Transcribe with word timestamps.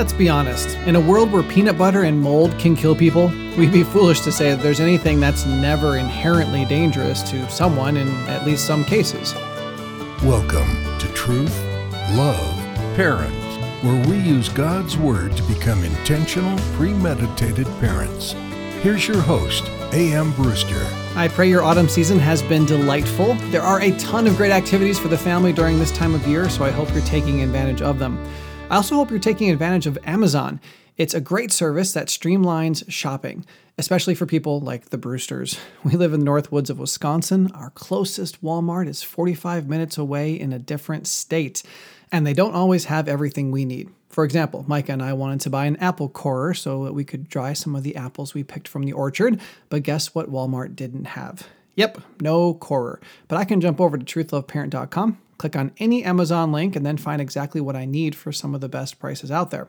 Let's 0.00 0.14
be 0.14 0.30
honest. 0.30 0.78
In 0.86 0.96
a 0.96 1.00
world 1.00 1.30
where 1.30 1.42
peanut 1.42 1.76
butter 1.76 2.04
and 2.04 2.22
mold 2.22 2.58
can 2.58 2.74
kill 2.74 2.96
people, 2.96 3.28
we'd 3.58 3.70
be 3.70 3.82
foolish 3.82 4.20
to 4.20 4.32
say 4.32 4.48
that 4.48 4.62
there's 4.62 4.80
anything 4.80 5.20
that's 5.20 5.44
never 5.44 5.98
inherently 5.98 6.64
dangerous 6.64 7.22
to 7.24 7.46
someone 7.50 7.98
in 7.98 8.08
at 8.26 8.46
least 8.46 8.66
some 8.66 8.82
cases. 8.82 9.34
Welcome 10.24 10.98
to 11.00 11.06
Truth, 11.12 11.54
Love, 12.12 12.56
Parents, 12.96 13.84
where 13.84 14.08
we 14.08 14.16
use 14.16 14.48
God's 14.48 14.96
Word 14.96 15.36
to 15.36 15.42
become 15.42 15.84
intentional, 15.84 16.58
premeditated 16.76 17.66
parents. 17.78 18.32
Here's 18.80 19.06
your 19.06 19.20
host, 19.20 19.68
A.M. 19.92 20.32
Brewster. 20.32 20.82
I 21.14 21.28
pray 21.28 21.50
your 21.50 21.62
autumn 21.62 21.90
season 21.90 22.18
has 22.20 22.42
been 22.42 22.64
delightful. 22.64 23.34
There 23.50 23.60
are 23.60 23.82
a 23.82 23.94
ton 23.98 24.26
of 24.26 24.38
great 24.38 24.50
activities 24.50 24.98
for 24.98 25.08
the 25.08 25.18
family 25.18 25.52
during 25.52 25.78
this 25.78 25.92
time 25.92 26.14
of 26.14 26.26
year, 26.26 26.48
so 26.48 26.64
I 26.64 26.70
hope 26.70 26.90
you're 26.94 27.02
taking 27.02 27.42
advantage 27.42 27.82
of 27.82 27.98
them. 27.98 28.18
I 28.70 28.76
also 28.76 28.94
hope 28.94 29.10
you're 29.10 29.18
taking 29.18 29.50
advantage 29.50 29.88
of 29.88 29.98
Amazon. 30.04 30.60
It's 30.96 31.12
a 31.12 31.20
great 31.20 31.50
service 31.50 31.92
that 31.92 32.06
streamlines 32.06 32.88
shopping, 32.88 33.44
especially 33.76 34.14
for 34.14 34.26
people 34.26 34.60
like 34.60 34.90
the 34.90 34.96
Brewsters. 34.96 35.58
We 35.82 35.96
live 35.96 36.12
in 36.12 36.20
the 36.20 36.24
North 36.24 36.52
Woods 36.52 36.70
of 36.70 36.78
Wisconsin. 36.78 37.50
Our 37.52 37.70
closest 37.70 38.44
Walmart 38.44 38.86
is 38.86 39.02
45 39.02 39.68
minutes 39.68 39.98
away 39.98 40.38
in 40.38 40.52
a 40.52 40.60
different 40.60 41.08
state, 41.08 41.64
and 42.12 42.24
they 42.24 42.32
don't 42.32 42.54
always 42.54 42.84
have 42.84 43.08
everything 43.08 43.50
we 43.50 43.64
need. 43.64 43.90
For 44.08 44.22
example, 44.22 44.64
Micah 44.68 44.92
and 44.92 45.02
I 45.02 45.14
wanted 45.14 45.40
to 45.40 45.50
buy 45.50 45.66
an 45.66 45.76
apple 45.78 46.08
corer 46.08 46.54
so 46.54 46.84
that 46.84 46.94
we 46.94 47.02
could 47.02 47.28
dry 47.28 47.54
some 47.54 47.74
of 47.74 47.82
the 47.82 47.96
apples 47.96 48.34
we 48.34 48.44
picked 48.44 48.68
from 48.68 48.84
the 48.84 48.92
orchard, 48.92 49.40
but 49.68 49.82
guess 49.82 50.14
what 50.14 50.30
Walmart 50.30 50.76
didn't 50.76 51.06
have? 51.06 51.48
Yep, 51.74 52.02
no 52.20 52.54
corer. 52.54 53.00
But 53.26 53.36
I 53.36 53.44
can 53.44 53.60
jump 53.60 53.80
over 53.80 53.98
to 53.98 54.04
truthloveparent.com, 54.04 55.18
click 55.40 55.56
on 55.56 55.72
any 55.78 56.04
Amazon 56.04 56.52
link, 56.52 56.76
and 56.76 56.84
then 56.84 56.98
find 56.98 57.18
exactly 57.18 57.62
what 57.62 57.74
I 57.74 57.86
need 57.86 58.14
for 58.14 58.30
some 58.30 58.54
of 58.54 58.60
the 58.60 58.68
best 58.68 58.98
prices 58.98 59.30
out 59.30 59.50
there. 59.50 59.68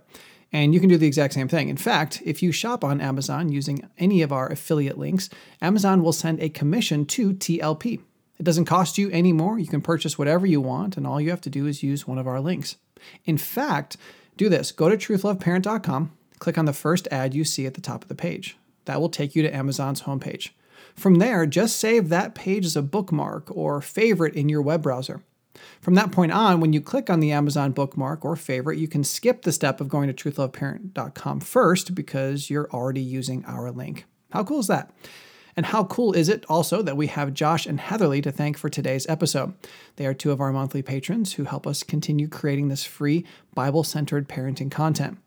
And 0.51 0.73
you 0.73 0.81
can 0.81 0.89
do 0.89 0.97
the 0.97 1.07
exact 1.07 1.33
same 1.33 1.47
thing. 1.47 1.69
In 1.69 1.77
fact, 1.77 2.21
if 2.25 2.43
you 2.43 2.51
shop 2.51 2.83
on 2.83 2.99
Amazon 2.99 3.49
using 3.53 3.87
any 3.97 4.21
of 4.21 4.33
our 4.33 4.49
affiliate 4.49 4.97
links, 4.97 5.29
Amazon 5.61 6.03
will 6.03 6.11
send 6.11 6.41
a 6.41 6.49
commission 6.49 7.05
to 7.05 7.31
TLP. 7.31 8.01
It 8.37 8.43
doesn't 8.43 8.65
cost 8.65 8.97
you 8.97 9.09
any 9.11 9.31
more. 9.31 9.57
You 9.57 9.67
can 9.67 9.79
purchase 9.79 10.19
whatever 10.19 10.45
you 10.45 10.59
want, 10.59 10.97
and 10.97 11.07
all 11.07 11.21
you 11.21 11.29
have 11.29 11.39
to 11.39 11.49
do 11.49 11.67
is 11.67 11.81
use 11.81 12.05
one 12.05 12.17
of 12.17 12.27
our 12.27 12.41
links. 12.41 12.75
In 13.23 13.37
fact, 13.37 13.95
do 14.35 14.49
this 14.49 14.73
go 14.73 14.89
to 14.89 14.97
truthloveparent.com, 14.97 16.11
click 16.39 16.57
on 16.57 16.65
the 16.65 16.73
first 16.73 17.07
ad 17.11 17.33
you 17.33 17.45
see 17.45 17.65
at 17.65 17.75
the 17.75 17.81
top 17.81 18.01
of 18.01 18.09
the 18.09 18.15
page. 18.15 18.57
That 18.85 18.99
will 18.99 19.09
take 19.09 19.37
you 19.37 19.41
to 19.43 19.55
Amazon's 19.55 20.01
homepage. 20.01 20.49
From 20.95 21.15
there, 21.15 21.45
just 21.45 21.77
save 21.77 22.09
that 22.09 22.35
page 22.35 22.65
as 22.65 22.75
a 22.75 22.81
bookmark 22.81 23.49
or 23.55 23.79
favorite 23.79 24.35
in 24.35 24.49
your 24.49 24.61
web 24.61 24.81
browser. 24.81 25.21
From 25.81 25.95
that 25.95 26.11
point 26.11 26.31
on, 26.31 26.59
when 26.59 26.73
you 26.73 26.81
click 26.81 27.09
on 27.09 27.19
the 27.19 27.31
Amazon 27.31 27.71
bookmark 27.71 28.23
or 28.23 28.35
favorite, 28.35 28.79
you 28.79 28.87
can 28.87 29.03
skip 29.03 29.41
the 29.41 29.51
step 29.51 29.81
of 29.81 29.89
going 29.89 30.13
to 30.13 30.13
truthloveparent.com 30.13 31.39
first 31.41 31.95
because 31.95 32.49
you're 32.49 32.69
already 32.71 33.01
using 33.01 33.43
our 33.45 33.71
link. 33.71 34.05
How 34.31 34.43
cool 34.43 34.59
is 34.59 34.67
that? 34.67 34.91
And 35.55 35.65
how 35.65 35.83
cool 35.83 36.13
is 36.13 36.29
it 36.29 36.45
also 36.47 36.81
that 36.81 36.95
we 36.95 37.07
have 37.07 37.33
Josh 37.33 37.65
and 37.65 37.79
Heatherly 37.79 38.21
to 38.21 38.31
thank 38.31 38.57
for 38.57 38.69
today's 38.69 39.07
episode? 39.07 39.53
They 39.97 40.05
are 40.05 40.13
two 40.13 40.31
of 40.31 40.39
our 40.39 40.53
monthly 40.53 40.81
patrons 40.81 41.33
who 41.33 41.43
help 41.43 41.67
us 41.67 41.83
continue 41.83 42.27
creating 42.27 42.69
this 42.69 42.85
free 42.85 43.25
Bible 43.53 43.83
centered 43.83 44.29
parenting 44.29 44.71
content. 44.71 45.17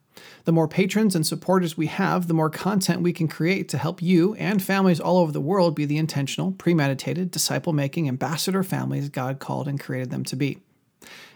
The 0.45 0.53
more 0.53 0.69
patrons 0.69 1.15
and 1.15 1.27
supporters 1.27 1.77
we 1.77 1.87
have, 1.87 2.29
the 2.29 2.35
more 2.35 2.51
content 2.51 3.03
we 3.03 3.13
can 3.13 3.29
create 3.29 3.69
to 3.71 3.79
help 3.79 4.03
you 4.03 4.35
and 4.35 4.63
families 4.63 5.01
all 5.01 5.19
over 5.19 5.33
the 5.33 5.41
world 5.41 5.75
be 5.75 5.85
the 5.85 5.99
intentional, 5.99 6.53
premeditated, 6.53 7.31
disciple 7.31 7.73
making 7.73 8.09
ambassador 8.09 8.63
families 8.63 9.09
God 9.09 9.39
called 9.39 9.69
and 9.69 9.81
created 9.81 10.11
them 10.11 10.25
to 10.25 10.37
be. 10.37 10.59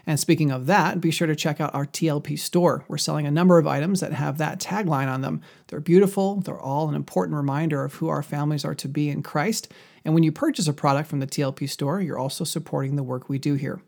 And 0.05 0.19
speaking 0.19 0.51
of 0.51 0.65
that, 0.65 1.01
be 1.01 1.11
sure 1.11 1.27
to 1.27 1.35
check 1.35 1.61
out 1.61 1.75
our 1.75 1.85
TLP 1.85 2.39
store. 2.39 2.83
We're 2.87 2.97
selling 2.97 3.27
a 3.27 3.31
number 3.31 3.59
of 3.59 3.67
items 3.67 3.99
that 3.99 4.13
have 4.13 4.37
that 4.39 4.59
tagline 4.59 5.07
on 5.07 5.21
them. 5.21 5.41
They're 5.67 5.79
beautiful, 5.79 6.41
they're 6.41 6.59
all 6.59 6.89
an 6.89 6.95
important 6.95 7.37
reminder 7.37 7.83
of 7.83 7.95
who 7.95 8.07
our 8.09 8.23
families 8.23 8.65
are 8.65 8.75
to 8.75 8.87
be 8.87 9.09
in 9.09 9.21
Christ. 9.21 9.71
And 10.03 10.13
when 10.13 10.23
you 10.23 10.31
purchase 10.31 10.67
a 10.67 10.73
product 10.73 11.09
from 11.09 11.19
the 11.19 11.27
TLP 11.27 11.69
store, 11.69 12.01
you're 12.01 12.17
also 12.17 12.43
supporting 12.43 12.95
the 12.95 13.03
work 13.03 13.29
we 13.29 13.37
do 13.37 13.53
here. 13.55 13.81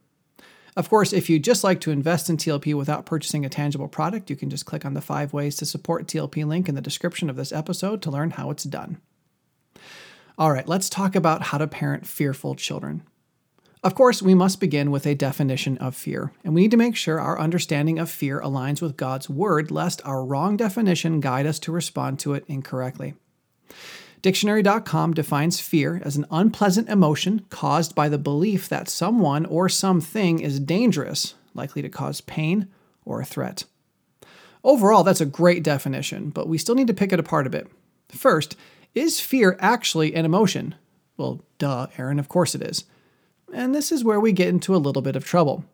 Of 0.78 0.90
course, 0.90 1.12
if 1.12 1.30
you'd 1.30 1.44
just 1.44 1.64
like 1.64 1.82
to 1.82 1.92
invest 1.92 2.30
in 2.30 2.38
TLP 2.38 2.74
without 2.76 3.06
purchasing 3.06 3.46
a 3.46 3.50
tangible 3.50 3.90
product, 3.90 4.30
you 4.30 4.36
can 4.38 4.50
just 4.50 4.66
click 4.66 4.86
on 4.86 4.94
the 4.94 5.02
five 5.02 5.34
ways 5.34 5.58
to 5.58 5.66
support 5.66 6.08
TLP 6.08 6.46
link 6.46 6.70
in 6.70 6.76
the 6.76 6.82
description 6.82 7.30
of 7.30 7.36
this 7.36 7.52
episode 7.52 8.02
to 8.02 8.12
learn 8.12 8.32
how 8.32 8.50
it's 8.52 8.64
done. 8.64 9.02
All 10.38 10.52
right, 10.52 10.68
let's 10.68 10.90
talk 10.90 11.16
about 11.16 11.44
how 11.44 11.58
to 11.58 11.68
parent 11.68 12.08
fearful 12.08 12.56
children. 12.56 13.04
Of 13.84 13.96
course, 13.96 14.22
we 14.22 14.36
must 14.36 14.60
begin 14.60 14.92
with 14.92 15.06
a 15.08 15.16
definition 15.16 15.78
of 15.80 15.96
fear, 15.96 16.32
and 16.44 16.54
we 16.54 16.62
need 16.62 16.72
to 16.72 16.78
make 16.78 16.96
sure 16.96 17.20
our 17.20 17.40
understanding 17.40 18.00
of 18.00 18.10
fear 18.10 18.40
aligns 18.40 18.82
with 18.82 18.96
God's 18.96 19.30
word, 19.30 19.72
lest 19.72 20.06
our 20.06 20.24
wrong 20.24 20.56
definition 20.56 21.20
guide 21.20 21.48
us 21.48 21.60
to 21.60 21.72
respond 21.72 22.20
to 22.20 22.34
it 22.34 22.46
incorrectly. 22.48 23.16
Dictionary.com 24.22 25.14
defines 25.14 25.60
fear 25.60 26.00
as 26.06 26.16
an 26.16 26.28
unpleasant 26.30 26.88
emotion 26.90 27.44
caused 27.50 27.96
by 27.96 28.08
the 28.08 28.20
belief 28.20 28.70
that 28.70 28.88
someone 28.88 29.48
or 29.48 29.68
something 29.68 30.40
is 30.40 30.60
dangerous, 30.60 31.34
likely 31.56 31.82
to 31.82 31.90
cause 31.90 32.22
pain 32.22 32.68
or 33.04 33.20
a 33.20 33.26
threat. 33.26 33.64
Overall, 34.64 35.04
that's 35.04 35.22
a 35.22 35.26
great 35.26 35.64
definition, 35.64 36.30
but 36.30 36.48
we 36.48 36.60
still 36.60 36.76
need 36.76 36.86
to 36.86 36.94
pick 36.94 37.12
it 37.12 37.20
apart 37.20 37.48
a 37.48 37.50
bit. 37.50 37.68
First, 38.10 38.56
is 38.94 39.20
fear 39.20 39.58
actually 39.60 40.14
an 40.14 40.26
emotion? 40.26 40.76
Well, 41.18 41.44
duh, 41.58 41.88
Aaron, 41.98 42.20
of 42.20 42.30
course 42.30 42.54
it 42.54 42.62
is. 42.62 42.84
And 43.52 43.74
this 43.74 43.92
is 43.92 44.04
where 44.04 44.20
we 44.20 44.34
get 44.34 44.50
into 44.50 44.76
a 44.76 44.78
little 44.78 45.02
bit 45.02 45.16
of 45.16 45.26
trouble. 45.26 45.66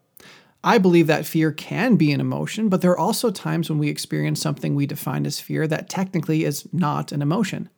I 0.64 0.78
believe 0.78 1.08
that 1.08 1.26
fear 1.26 1.52
can 1.52 1.98
be 1.98 2.14
an 2.14 2.22
emotion, 2.22 2.70
but 2.70 2.82
there 2.82 2.92
are 2.92 2.98
also 2.98 3.30
times 3.30 3.70
when 3.70 3.78
we 3.78 3.90
experience 3.90 4.42
something 4.42 4.74
we 4.74 4.86
define 4.86 5.26
as 5.26 5.40
fear 5.42 5.68
that 5.68 5.90
technically 5.90 6.46
is 6.46 6.68
not 6.74 7.12
an 7.12 7.22
emotion. 7.22 7.70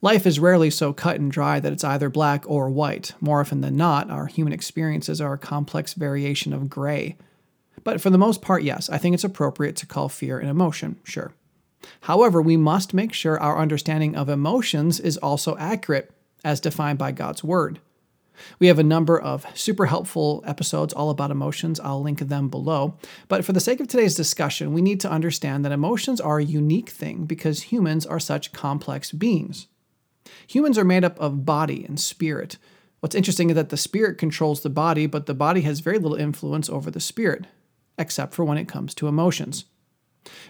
Life 0.00 0.26
is 0.26 0.40
rarely 0.40 0.70
so 0.70 0.92
cut 0.92 1.20
and 1.20 1.30
dry 1.30 1.60
that 1.60 1.72
it's 1.72 1.84
either 1.84 2.08
black 2.08 2.44
or 2.46 2.70
white. 2.70 3.12
More 3.20 3.40
often 3.40 3.60
than 3.60 3.76
not, 3.76 4.10
our 4.10 4.26
human 4.26 4.52
experiences 4.52 5.20
are 5.20 5.32
a 5.32 5.38
complex 5.38 5.94
variation 5.94 6.52
of 6.52 6.68
gray. 6.68 7.16
But 7.84 8.00
for 8.00 8.10
the 8.10 8.18
most 8.18 8.42
part, 8.42 8.62
yes, 8.62 8.90
I 8.90 8.98
think 8.98 9.14
it's 9.14 9.24
appropriate 9.24 9.76
to 9.76 9.86
call 9.86 10.08
fear 10.08 10.38
an 10.38 10.48
emotion, 10.48 10.96
sure. 11.04 11.32
However, 12.02 12.42
we 12.42 12.56
must 12.56 12.94
make 12.94 13.12
sure 13.12 13.40
our 13.40 13.58
understanding 13.58 14.16
of 14.16 14.28
emotions 14.28 15.00
is 15.00 15.16
also 15.16 15.56
accurate, 15.56 16.10
as 16.44 16.60
defined 16.60 16.98
by 16.98 17.12
God's 17.12 17.42
Word. 17.42 17.80
We 18.58 18.66
have 18.68 18.78
a 18.78 18.84
number 18.84 19.20
of 19.20 19.46
super 19.54 19.86
helpful 19.86 20.42
episodes 20.46 20.92
all 20.92 21.10
about 21.10 21.30
emotions. 21.30 21.80
I'll 21.80 22.02
link 22.02 22.20
them 22.20 22.48
below. 22.48 22.96
But 23.28 23.44
for 23.44 23.52
the 23.52 23.60
sake 23.60 23.80
of 23.80 23.88
today's 23.88 24.14
discussion, 24.14 24.72
we 24.72 24.82
need 24.82 25.00
to 25.00 25.10
understand 25.10 25.64
that 25.64 25.72
emotions 25.72 26.20
are 26.20 26.38
a 26.38 26.44
unique 26.44 26.90
thing 26.90 27.24
because 27.24 27.62
humans 27.62 28.06
are 28.06 28.20
such 28.20 28.52
complex 28.52 29.12
beings. 29.12 29.66
Humans 30.46 30.78
are 30.78 30.84
made 30.84 31.04
up 31.04 31.18
of 31.18 31.44
body 31.44 31.84
and 31.84 31.98
spirit. 31.98 32.58
What's 33.00 33.14
interesting 33.14 33.50
is 33.50 33.56
that 33.56 33.68
the 33.68 33.76
spirit 33.76 34.18
controls 34.18 34.62
the 34.62 34.70
body, 34.70 35.06
but 35.06 35.26
the 35.26 35.34
body 35.34 35.60
has 35.62 35.80
very 35.80 35.98
little 35.98 36.16
influence 36.16 36.68
over 36.68 36.90
the 36.90 37.00
spirit, 37.00 37.46
except 37.96 38.34
for 38.34 38.44
when 38.44 38.58
it 38.58 38.68
comes 38.68 38.94
to 38.94 39.08
emotions. 39.08 39.64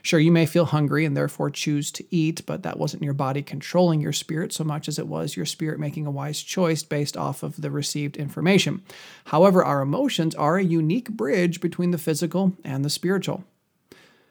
Sure, 0.02 0.18
you 0.18 0.32
may 0.32 0.46
feel 0.46 0.66
hungry 0.66 1.04
and 1.04 1.16
therefore 1.16 1.50
choose 1.50 1.90
to 1.92 2.04
eat, 2.14 2.44
but 2.46 2.62
that 2.62 2.78
wasn't 2.78 3.02
your 3.02 3.14
body 3.14 3.42
controlling 3.42 4.00
your 4.00 4.12
spirit 4.12 4.52
so 4.52 4.64
much 4.64 4.88
as 4.88 4.98
it 4.98 5.06
was 5.06 5.36
your 5.36 5.46
spirit 5.46 5.78
making 5.78 6.06
a 6.06 6.10
wise 6.10 6.42
choice 6.42 6.82
based 6.82 7.16
off 7.16 7.42
of 7.42 7.60
the 7.60 7.70
received 7.70 8.16
information. 8.16 8.82
However, 9.26 9.64
our 9.64 9.80
emotions 9.80 10.34
are 10.34 10.56
a 10.56 10.64
unique 10.64 11.10
bridge 11.10 11.60
between 11.60 11.90
the 11.90 11.98
physical 11.98 12.56
and 12.64 12.84
the 12.84 12.90
spiritual. 12.90 13.44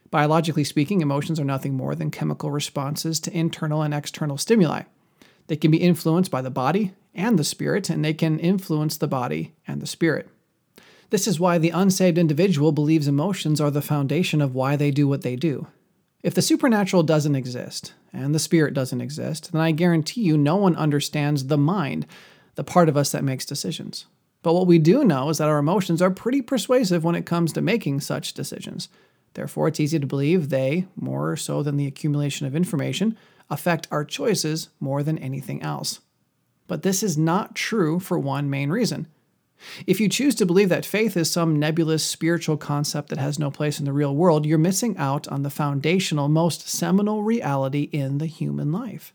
Biologically 0.09 0.63
speaking, 0.63 1.01
emotions 1.01 1.39
are 1.39 1.45
nothing 1.45 1.73
more 1.73 1.93
than 1.93 2.11
chemical 2.11 2.49
responses 2.49 3.19
to 3.21 3.37
internal 3.37 3.81
and 3.81 3.93
external 3.93 4.37
stimuli. 4.37 4.83
They 5.47 5.57
can 5.57 5.71
be 5.71 5.77
influenced 5.77 6.31
by 6.31 6.41
the 6.41 6.49
body 6.49 6.93
and 7.13 7.37
the 7.37 7.43
spirit, 7.43 7.89
and 7.89 8.03
they 8.03 8.13
can 8.13 8.39
influence 8.39 8.97
the 8.97 9.07
body 9.07 9.53
and 9.67 9.81
the 9.81 9.87
spirit. 9.87 10.29
This 11.09 11.27
is 11.27 11.39
why 11.39 11.57
the 11.57 11.69
unsaved 11.69 12.17
individual 12.17 12.71
believes 12.71 13.07
emotions 13.07 13.61
are 13.61 13.71
the 13.71 13.81
foundation 13.81 14.41
of 14.41 14.53
why 14.53 14.75
they 14.75 14.91
do 14.91 15.07
what 15.07 15.21
they 15.21 15.35
do. 15.37 15.67
If 16.21 16.33
the 16.33 16.41
supernatural 16.41 17.03
doesn't 17.03 17.35
exist, 17.35 17.93
and 18.11 18.35
the 18.35 18.39
spirit 18.39 18.73
doesn't 18.73 18.99
exist, 18.99 19.51
then 19.51 19.61
I 19.61 19.71
guarantee 19.71 20.21
you 20.21 20.37
no 20.37 20.57
one 20.57 20.75
understands 20.75 21.47
the 21.47 21.57
mind, 21.57 22.05
the 22.55 22.63
part 22.63 22.89
of 22.89 22.97
us 22.97 23.11
that 23.11 23.23
makes 23.23 23.45
decisions. 23.45 24.05
But 24.41 24.53
what 24.53 24.67
we 24.67 24.79
do 24.79 25.03
know 25.03 25.29
is 25.29 25.37
that 25.37 25.47
our 25.47 25.59
emotions 25.59 26.01
are 26.01 26.11
pretty 26.11 26.41
persuasive 26.41 27.03
when 27.03 27.15
it 27.15 27.25
comes 27.25 27.53
to 27.53 27.61
making 27.61 28.01
such 28.01 28.33
decisions. 28.33 28.89
Therefore, 29.33 29.67
it's 29.67 29.79
easy 29.79 29.99
to 29.99 30.07
believe 30.07 30.49
they, 30.49 30.87
more 30.95 31.37
so 31.37 31.63
than 31.63 31.77
the 31.77 31.87
accumulation 31.87 32.47
of 32.47 32.55
information, 32.55 33.17
affect 33.49 33.87
our 33.91 34.03
choices 34.03 34.69
more 34.79 35.03
than 35.03 35.17
anything 35.19 35.61
else. 35.61 36.01
But 36.67 36.83
this 36.83 37.03
is 37.03 37.17
not 37.17 37.55
true 37.55 37.99
for 37.99 38.19
one 38.19 38.49
main 38.49 38.69
reason. 38.69 39.07
If 39.85 39.99
you 39.99 40.09
choose 40.09 40.35
to 40.35 40.45
believe 40.45 40.69
that 40.69 40.85
faith 40.85 41.17
is 41.17 41.31
some 41.31 41.57
nebulous 41.57 42.05
spiritual 42.05 42.57
concept 42.57 43.09
that 43.09 43.17
has 43.17 43.39
no 43.39 43.51
place 43.51 43.79
in 43.79 43.85
the 43.85 43.93
real 43.93 44.15
world, 44.15 44.45
you're 44.45 44.57
missing 44.57 44.97
out 44.97 45.27
on 45.27 45.43
the 45.43 45.49
foundational, 45.49 46.29
most 46.29 46.67
seminal 46.69 47.23
reality 47.23 47.83
in 47.91 48.17
the 48.19 48.25
human 48.25 48.71
life. 48.71 49.13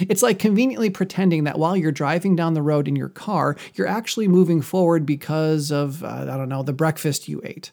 It's 0.00 0.22
like 0.22 0.38
conveniently 0.38 0.90
pretending 0.90 1.44
that 1.44 1.58
while 1.58 1.76
you're 1.76 1.92
driving 1.92 2.36
down 2.36 2.54
the 2.54 2.62
road 2.62 2.88
in 2.88 2.96
your 2.96 3.08
car, 3.08 3.56
you're 3.74 3.86
actually 3.86 4.28
moving 4.28 4.60
forward 4.60 5.06
because 5.06 5.70
of, 5.70 6.04
uh, 6.04 6.26
I 6.28 6.36
don't 6.36 6.48
know, 6.48 6.62
the 6.62 6.72
breakfast 6.72 7.28
you 7.28 7.40
ate. 7.44 7.72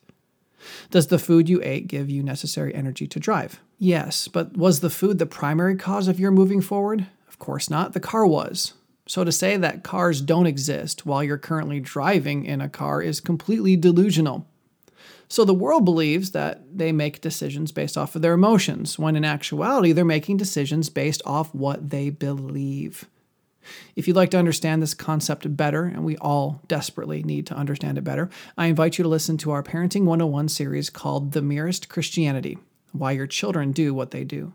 Does 0.90 1.08
the 1.08 1.20
food 1.20 1.50
you 1.50 1.62
ate 1.64 1.88
give 1.88 2.10
you 2.10 2.24
necessary 2.24 2.74
energy 2.74 3.08
to 3.08 3.20
drive? 3.20 3.60
Yes, 3.78 4.28
but 4.28 4.56
was 4.58 4.80
the 4.80 4.90
food 4.90 5.20
the 5.20 5.26
primary 5.26 5.76
cause 5.76 6.08
of 6.08 6.20
your 6.20 6.32
moving 6.32 6.62
forward? 6.62 7.08
Of 7.28 7.38
course 7.40 7.70
not. 7.70 7.94
The 7.94 8.00
car 8.00 8.26
was. 8.26 8.74
So 9.08 9.24
to 9.24 9.32
say 9.32 9.56
that 9.58 9.84
cars 9.84 10.20
don't 10.22 10.48
exist 10.48 11.06
while 11.06 11.24
you're 11.24 11.38
currently 11.38 11.80
driving 11.80 12.46
in 12.46 12.60
a 12.60 12.70
car 12.70 13.02
is 13.02 13.20
completely 13.20 13.76
delusional. 13.76 14.48
So 15.28 15.46
the 15.46 15.54
world 15.54 15.86
believes 15.86 16.32
that 16.32 16.62
they 16.76 16.92
make 16.92 17.22
decisions 17.22 17.72
based 17.72 17.98
off 17.98 18.16
of 18.16 18.22
their 18.22 18.34
emotions, 18.34 18.98
when 18.98 19.16
in 19.16 19.26
actuality, 19.26 19.92
they're 19.92 20.06
making 20.06 20.38
decisions 20.38 20.90
based 20.90 21.22
off 21.26 21.54
what 21.54 21.90
they 21.90 22.10
believe. 22.10 23.06
If 23.96 24.08
you'd 24.08 24.16
like 24.16 24.30
to 24.32 24.38
understand 24.38 24.82
this 24.82 24.94
concept 24.94 25.56
better, 25.58 25.86
and 25.86 26.04
we 26.04 26.18
all 26.18 26.62
desperately 26.68 27.24
need 27.24 27.48
to 27.48 27.56
understand 27.56 27.98
it 27.98 28.04
better, 28.04 28.30
I 28.58 28.68
invite 28.68 28.98
you 28.98 29.04
to 29.04 29.10
listen 29.10 29.38
to 29.40 29.52
our 29.52 29.64
Parenting 29.64 30.06
101 30.06 30.50
series 30.50 30.90
called 30.92 31.32
The 31.32 31.42
Merest 31.42 31.90
Christianity 31.90 32.60
Why 32.92 33.12
Your 33.12 33.28
Children 33.28 33.72
Do 33.72 33.94
What 33.94 34.12
They 34.12 34.24
Do. 34.24 34.54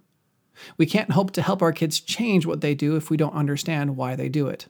We 0.76 0.86
can't 0.86 1.12
hope 1.12 1.30
to 1.32 1.42
help 1.42 1.62
our 1.62 1.72
kids 1.72 2.00
change 2.00 2.46
what 2.46 2.60
they 2.60 2.74
do 2.74 2.96
if 2.96 3.10
we 3.10 3.16
don't 3.16 3.34
understand 3.34 3.96
why 3.96 4.16
they 4.16 4.28
do 4.28 4.48
it. 4.48 4.66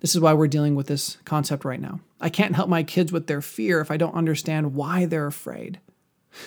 This 0.00 0.14
is 0.14 0.20
why 0.20 0.32
we're 0.32 0.48
dealing 0.48 0.74
with 0.74 0.86
this 0.86 1.18
concept 1.24 1.64
right 1.64 1.80
now. 1.80 2.00
I 2.20 2.30
can't 2.30 2.56
help 2.56 2.68
my 2.68 2.82
kids 2.82 3.12
with 3.12 3.26
their 3.26 3.42
fear 3.42 3.80
if 3.80 3.90
I 3.90 3.96
don't 3.96 4.14
understand 4.14 4.74
why 4.74 5.04
they're 5.04 5.26
afraid. 5.26 5.80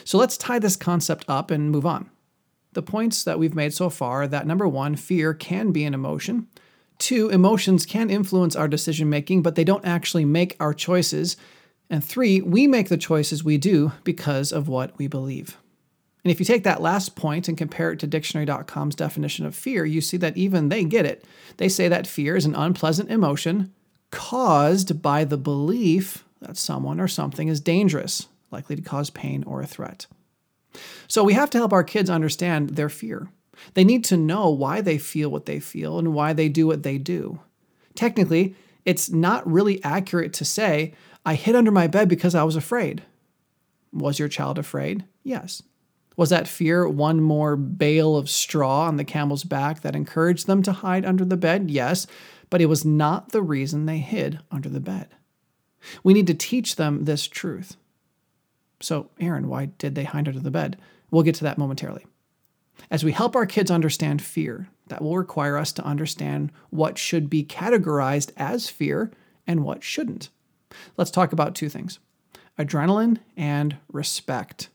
So 0.03 0.17
let's 0.17 0.37
tie 0.37 0.59
this 0.59 0.75
concept 0.75 1.25
up 1.27 1.51
and 1.51 1.71
move 1.71 1.85
on. 1.85 2.09
The 2.73 2.81
points 2.81 3.23
that 3.23 3.37
we've 3.37 3.55
made 3.55 3.73
so 3.73 3.89
far 3.89 4.23
are 4.23 4.27
that 4.27 4.47
number 4.47 4.67
one, 4.67 4.95
fear 4.95 5.33
can 5.33 5.71
be 5.71 5.83
an 5.83 5.93
emotion. 5.93 6.47
Two, 6.97 7.29
emotions 7.29 7.85
can 7.85 8.09
influence 8.09 8.55
our 8.55 8.67
decision 8.67 9.09
making, 9.09 9.41
but 9.41 9.55
they 9.55 9.63
don't 9.63 9.85
actually 9.85 10.23
make 10.23 10.55
our 10.59 10.73
choices. 10.73 11.35
And 11.89 12.03
three, 12.03 12.41
we 12.41 12.67
make 12.67 12.89
the 12.89 12.97
choices 12.97 13.43
we 13.43 13.57
do 13.57 13.91
because 14.03 14.51
of 14.53 14.67
what 14.67 14.97
we 14.97 15.07
believe. 15.07 15.57
And 16.23 16.31
if 16.31 16.39
you 16.39 16.45
take 16.45 16.63
that 16.63 16.81
last 16.81 17.15
point 17.15 17.47
and 17.47 17.57
compare 17.57 17.91
it 17.91 17.99
to 17.99 18.07
dictionary.com's 18.07 18.95
definition 18.95 19.45
of 19.45 19.55
fear, 19.55 19.85
you 19.85 20.01
see 20.01 20.17
that 20.17 20.37
even 20.37 20.69
they 20.69 20.83
get 20.83 21.05
it. 21.05 21.25
They 21.57 21.67
say 21.67 21.87
that 21.87 22.05
fear 22.05 22.35
is 22.35 22.45
an 22.45 22.55
unpleasant 22.55 23.09
emotion 23.09 23.73
caused 24.11 25.01
by 25.01 25.23
the 25.23 25.37
belief 25.37 26.23
that 26.41 26.57
someone 26.57 26.99
or 26.99 27.07
something 27.07 27.47
is 27.47 27.59
dangerous, 27.59 28.27
likely 28.51 28.75
to 28.75 28.81
cause 28.81 29.09
pain 29.09 29.43
or 29.45 29.61
a 29.61 29.67
threat. 29.67 30.05
So 31.07 31.23
we 31.23 31.33
have 31.33 31.49
to 31.51 31.57
help 31.57 31.73
our 31.73 31.83
kids 31.83 32.09
understand 32.09 32.71
their 32.71 32.89
fear. 32.89 33.29
They 33.73 33.83
need 33.83 34.03
to 34.05 34.17
know 34.17 34.49
why 34.49 34.81
they 34.81 34.97
feel 34.97 35.29
what 35.29 35.45
they 35.45 35.59
feel 35.59 35.99
and 35.99 36.13
why 36.13 36.33
they 36.33 36.49
do 36.49 36.67
what 36.67 36.83
they 36.83 36.97
do. 36.97 37.39
Technically, 37.95 38.55
it's 38.85 39.09
not 39.09 39.49
really 39.49 39.83
accurate 39.83 40.33
to 40.33 40.45
say, 40.45 40.93
I 41.25 41.35
hid 41.35 41.55
under 41.55 41.71
my 41.71 41.87
bed 41.87 42.09
because 42.09 42.33
I 42.33 42.43
was 42.43 42.55
afraid. 42.55 43.03
Was 43.93 44.17
your 44.17 44.29
child 44.29 44.57
afraid? 44.57 45.05
Yes. 45.23 45.61
Was 46.17 46.29
that 46.29 46.47
fear 46.47 46.87
one 46.87 47.21
more 47.21 47.55
bale 47.55 48.15
of 48.15 48.29
straw 48.29 48.87
on 48.87 48.97
the 48.97 49.05
camel's 49.05 49.43
back 49.43 49.81
that 49.81 49.95
encouraged 49.95 50.47
them 50.47 50.61
to 50.63 50.71
hide 50.71 51.05
under 51.05 51.25
the 51.25 51.37
bed? 51.37 51.71
Yes, 51.71 52.05
but 52.49 52.61
it 52.61 52.67
was 52.67 52.83
not 52.83 53.31
the 53.31 53.41
reason 53.41 53.85
they 53.85 53.99
hid 53.99 54.39
under 54.51 54.69
the 54.69 54.79
bed. 54.79 55.07
We 56.03 56.13
need 56.13 56.27
to 56.27 56.33
teach 56.33 56.75
them 56.75 57.05
this 57.05 57.27
truth. 57.27 57.77
So, 58.81 59.09
Aaron, 59.19 59.47
why 59.47 59.67
did 59.77 59.95
they 59.95 60.03
hide 60.03 60.27
under 60.27 60.39
the 60.39 60.51
bed? 60.51 60.77
We'll 61.09 61.23
get 61.23 61.35
to 61.35 61.43
that 61.45 61.57
momentarily. 61.57 62.05
As 62.89 63.03
we 63.03 63.11
help 63.11 63.35
our 63.35 63.45
kids 63.45 63.71
understand 63.71 64.21
fear, 64.21 64.67
that 64.87 65.01
will 65.01 65.17
require 65.17 65.57
us 65.57 65.71
to 65.73 65.85
understand 65.85 66.51
what 66.69 66.97
should 66.97 67.29
be 67.29 67.43
categorized 67.43 68.31
as 68.35 68.69
fear 68.69 69.11
and 69.47 69.63
what 69.63 69.83
shouldn't. 69.83 70.29
Let's 70.97 71.11
talk 71.11 71.31
about 71.31 71.55
two 71.55 71.69
things 71.69 71.99
adrenaline 72.59 73.19
and 73.37 73.77
respect. 73.91 74.69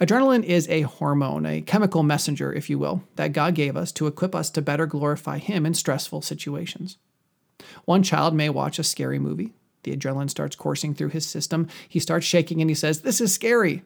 Adrenaline 0.00 0.42
is 0.42 0.68
a 0.68 0.82
hormone, 0.82 1.46
a 1.46 1.60
chemical 1.60 2.02
messenger, 2.02 2.52
if 2.52 2.68
you 2.68 2.78
will, 2.78 3.04
that 3.16 3.32
God 3.32 3.54
gave 3.54 3.76
us 3.76 3.92
to 3.92 4.06
equip 4.06 4.34
us 4.34 4.50
to 4.50 4.62
better 4.62 4.86
glorify 4.86 5.38
Him 5.38 5.64
in 5.64 5.74
stressful 5.74 6.22
situations. 6.22 6.98
One 7.84 8.02
child 8.02 8.34
may 8.34 8.48
watch 8.48 8.78
a 8.78 8.84
scary 8.84 9.18
movie. 9.18 9.52
The 9.84 9.96
adrenaline 9.96 10.30
starts 10.30 10.56
coursing 10.56 10.94
through 10.94 11.10
his 11.10 11.26
system. 11.26 11.68
He 11.88 12.00
starts 12.00 12.26
shaking 12.26 12.60
and 12.60 12.70
he 12.70 12.74
says, 12.74 13.02
This 13.02 13.20
is 13.20 13.32
scary. 13.32 13.82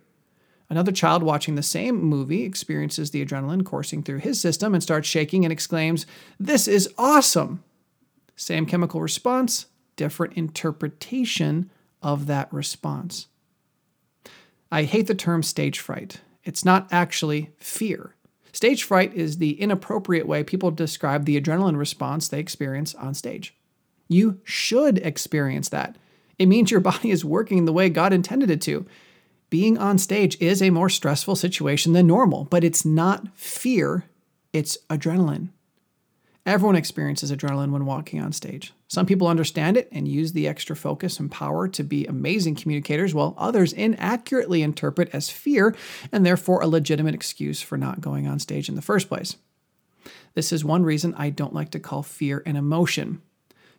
Another 0.71 0.93
child 0.93 1.23
watching 1.23 1.55
the 1.55 1.63
same 1.63 2.01
movie 2.03 2.45
experiences 2.45 3.11
the 3.11 3.25
adrenaline 3.25 3.65
coursing 3.65 4.03
through 4.03 4.19
his 4.19 4.41
system 4.41 4.75
and 4.75 4.83
starts 4.83 5.09
shaking 5.09 5.45
and 5.45 5.53
exclaims, 5.53 6.07
This 6.39 6.69
is 6.69 6.93
awesome. 6.97 7.63
Same 8.37 8.67
chemical 8.67 9.01
response, 9.01 9.67
different 9.97 10.35
interpretation 10.35 11.71
of 12.03 12.27
that 12.27 12.53
response. 12.53 13.27
I 14.71 14.85
hate 14.85 15.07
the 15.07 15.15
term 15.15 15.43
stage 15.43 15.81
fright. 15.81 16.21
It's 16.45 16.65
not 16.65 16.89
actually 16.91 17.53
fear. 17.59 18.15
Stage 18.53 18.83
fright 18.83 19.15
is 19.15 19.39
the 19.39 19.61
inappropriate 19.61 20.27
way 20.27 20.43
people 20.43 20.71
describe 20.71 21.25
the 21.25 21.41
adrenaline 21.41 21.77
response 21.77 22.29
they 22.29 22.41
experience 22.41 22.95
on 22.95 23.15
stage. 23.15 23.55
You 24.09 24.41
should 24.45 24.99
experience 24.99 25.69
that. 25.69 25.97
It 26.39 26.47
means 26.47 26.71
your 26.71 26.81
body 26.93 27.11
is 27.11 27.25
working 27.25 27.65
the 27.65 27.73
way 27.73 27.89
God 27.89 28.13
intended 28.13 28.51
it 28.51 28.61
to. 28.63 28.87
Being 29.51 29.79
on 29.79 29.97
stage 29.97 30.37
is 30.41 30.61
a 30.61 30.71
more 30.71 30.91
stressful 30.91 31.37
situation 31.37 31.95
than 31.95 32.07
normal, 32.07 32.45
but 32.45 32.65
it's 32.65 32.85
not 32.85 33.29
fear, 33.35 34.05
it's 34.53 34.77
adrenaline. 34.91 35.49
Everyone 36.49 36.77
experiences 36.77 37.31
adrenaline 37.31 37.73
when 37.73 37.85
walking 37.85 38.23
on 38.23 38.33
stage. 38.33 38.73
Some 38.89 39.05
people 39.05 39.29
understand 39.29 39.77
it 39.77 39.87
and 39.93 40.09
use 40.09 40.33
the 40.33 40.49
extra 40.49 40.75
focus 40.75 41.21
and 41.21 41.31
power 41.31 41.69
to 41.69 41.85
be 41.85 42.07
amazing 42.07 42.55
communicators, 42.55 43.13
while 43.13 43.35
others 43.37 43.75
inaccurately 43.75 44.63
interpret 44.63 45.11
as 45.13 45.29
fear 45.29 45.77
and 46.11 46.25
therefore 46.25 46.63
a 46.63 46.67
legitimate 46.67 47.15
excuse 47.15 47.61
for 47.61 47.77
not 47.77 48.01
going 48.01 48.27
on 48.27 48.39
stage 48.39 48.71
in 48.71 48.77
the 48.77 48.81
first 48.81 49.09
place. 49.09 49.37
This 50.33 50.51
is 50.51 50.65
one 50.65 50.85
reason 50.85 51.15
I 51.19 51.29
don't 51.29 51.53
like 51.53 51.71
to 51.73 51.79
call 51.79 52.03
fear 52.03 52.43
an 52.47 52.57
emotion. 52.57 53.21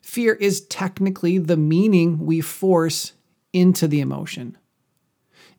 Fear 0.04 0.36
is 0.36 0.62
technically 0.68 1.40
the 1.40 1.58
meaning 1.58 2.24
we 2.24 2.40
force 2.40 3.14
into 3.52 3.88
the 3.88 4.00
emotion. 4.00 4.59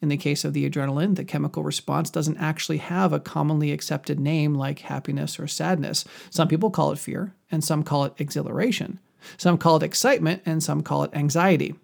In 0.03 0.09
the 0.09 0.17
case 0.17 0.45
of 0.45 0.55
the 0.55 0.69
adrenaline, 0.69 1.17
the 1.17 1.25
chemical 1.25 1.63
response 1.63 2.09
doesn't 2.09 2.39
actually 2.39 2.79
have 2.79 3.13
a 3.13 3.21
commonly 3.21 3.71
accepted 3.71 4.19
name 4.19 4.55
like 4.55 4.81
happiness 4.81 5.39
or 5.39 5.47
sadness. 5.47 6.05
Some 6.31 6.49
people 6.49 6.71
call 6.71 6.93
it 6.93 6.99
fear, 6.99 7.35
and 7.51 7.63
some 7.63 7.83
call 7.83 8.05
it 8.05 8.15
exhilaration. 8.19 8.99
Some 9.37 9.59
call 9.59 9.77
it 9.77 9.83
excitement, 9.83 10.43
and 10.47 10.63
some 10.63 10.83
call 10.83 11.05
it 11.05 11.15
anxiety. 11.15 11.75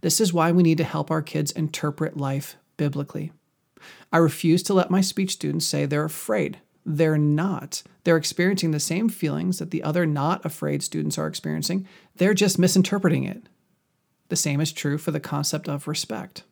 This 0.00 0.20
is 0.20 0.32
why 0.32 0.52
we 0.52 0.62
need 0.62 0.78
to 0.78 0.84
help 0.84 1.10
our 1.10 1.22
kids 1.22 1.50
interpret 1.52 2.16
life 2.16 2.56
biblically. 2.76 3.32
I 4.12 4.18
refuse 4.18 4.62
to 4.64 4.74
let 4.74 4.90
my 4.90 5.00
speech 5.00 5.32
students 5.32 5.66
say 5.66 5.86
they're 5.86 6.04
afraid. 6.04 6.58
They're 6.86 7.18
not. 7.18 7.82
They're 8.04 8.16
experiencing 8.16 8.70
the 8.70 8.80
same 8.80 9.08
feelings 9.08 9.58
that 9.58 9.70
the 9.70 9.82
other 9.82 10.06
not 10.06 10.44
afraid 10.44 10.82
students 10.82 11.18
are 11.18 11.26
experiencing. 11.26 11.86
They're 12.16 12.34
just 12.34 12.58
misinterpreting 12.58 13.24
it. 13.24 13.42
The 14.28 14.36
same 14.36 14.60
is 14.60 14.72
true 14.72 14.96
for 14.96 15.10
the 15.10 15.20
concept 15.20 15.68
of 15.68 15.88
respect. 15.88 16.44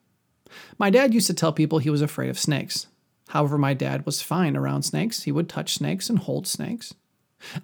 My 0.78 0.90
dad 0.90 1.14
used 1.14 1.26
to 1.28 1.34
tell 1.34 1.52
people 1.52 1.78
he 1.78 1.90
was 1.90 2.02
afraid 2.02 2.30
of 2.30 2.38
snakes. 2.38 2.86
However, 3.28 3.58
my 3.58 3.74
dad 3.74 4.06
was 4.06 4.22
fine 4.22 4.56
around 4.56 4.82
snakes. 4.82 5.24
He 5.24 5.32
would 5.32 5.48
touch 5.48 5.74
snakes 5.74 6.08
and 6.08 6.18
hold 6.18 6.46
snakes. 6.46 6.94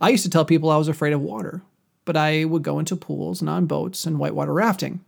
I 0.00 0.11
used 0.11 0.25
to 0.25 0.31
tell 0.31 0.45
people 0.45 0.71
I 0.71 0.76
was 0.76 0.88
afraid 0.88 1.12
of 1.12 1.21
water, 1.21 1.62
but 2.05 2.17
I 2.17 2.45
would 2.45 2.62
go 2.62 2.79
into 2.79 2.97
pools 2.97 3.41
and 3.41 3.50
on 3.50 3.67
boats 3.67 4.05
and 4.05 4.19
whitewater 4.19 4.53
rafting. 4.53 5.05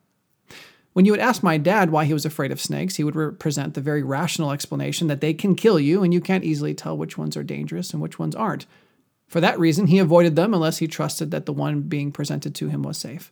When 0.92 1.04
you 1.04 1.12
would 1.12 1.21
ask 1.21 1.42
my 1.42 1.59
dad 1.59 1.90
why 1.90 2.06
he 2.06 2.14
was 2.14 2.25
afraid 2.25 2.50
of 2.50 2.61
snakes, 2.61 2.97
he 2.97 3.04
would 3.04 3.38
present 3.38 3.75
the 3.75 3.83
very 3.83 4.02
rational 4.02 4.50
explanation 4.50 5.09
that 5.09 5.21
they 5.21 5.35
can 5.35 5.54
kill 5.54 5.78
you 5.78 6.02
and 6.02 6.14
you 6.14 6.23
can't 6.23 6.42
easily 6.42 6.73
tell 6.73 6.97
which 6.97 7.18
ones 7.18 7.37
are 7.37 7.42
dangerous 7.42 7.92
and 7.92 8.00
which 8.00 8.18
ones 8.18 8.35
aren't. 8.35 8.64
For 9.28 9.40
that 9.42 9.59
reason, 9.59 9.88
he 9.88 9.99
avoided 9.99 10.37
them 10.37 10.54
unless 10.54 10.78
he 10.78 10.87
trusted 10.87 11.33
that 11.33 11.45
the 11.45 11.52
one 11.52 11.83
being 11.83 12.12
presented 12.12 12.54
to 12.54 12.68
him 12.68 12.83
was 12.83 12.97
safe. 12.97 13.30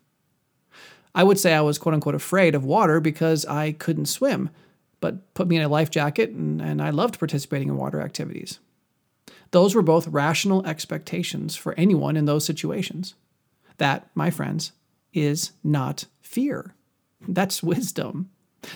I 1.14 1.22
would 1.22 1.38
say 1.38 1.54
I 1.54 1.60
was 1.60 1.78
quote 1.78 1.94
unquote 1.94 2.14
afraid 2.14 2.54
of 2.54 2.64
water 2.64 3.00
because 3.00 3.46
I 3.46 3.72
couldn't 3.72 4.06
swim, 4.06 4.50
but 5.00 5.32
put 5.34 5.48
me 5.48 5.56
in 5.56 5.62
a 5.62 5.68
life 5.68 5.90
jacket 5.90 6.30
and, 6.30 6.60
and 6.60 6.82
I 6.82 6.90
loved 6.90 7.18
participating 7.18 7.68
in 7.68 7.76
water 7.76 8.00
activities. 8.00 8.58
Those 9.52 9.74
were 9.74 9.82
both 9.82 10.08
rational 10.08 10.66
expectations 10.66 11.54
for 11.54 11.74
anyone 11.74 12.16
in 12.16 12.24
those 12.24 12.44
situations. 12.44 13.14
That, 13.78 14.08
my 14.14 14.30
friends, 14.30 14.72
is 15.12 15.52
not 15.62 16.06
fear. 16.22 16.74
That's 17.28 17.62
wisdom. 17.62 18.30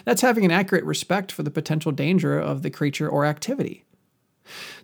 That's 0.05 0.23
having 0.23 0.45
an 0.45 0.51
accurate 0.51 0.85
respect 0.85 1.33
for 1.33 1.43
the 1.43 1.51
potential 1.51 1.93
danger 1.93 2.39
of 2.39 2.63
the 2.63 2.71
creature 2.71 3.09
or 3.09 3.25
activity. 3.25 3.85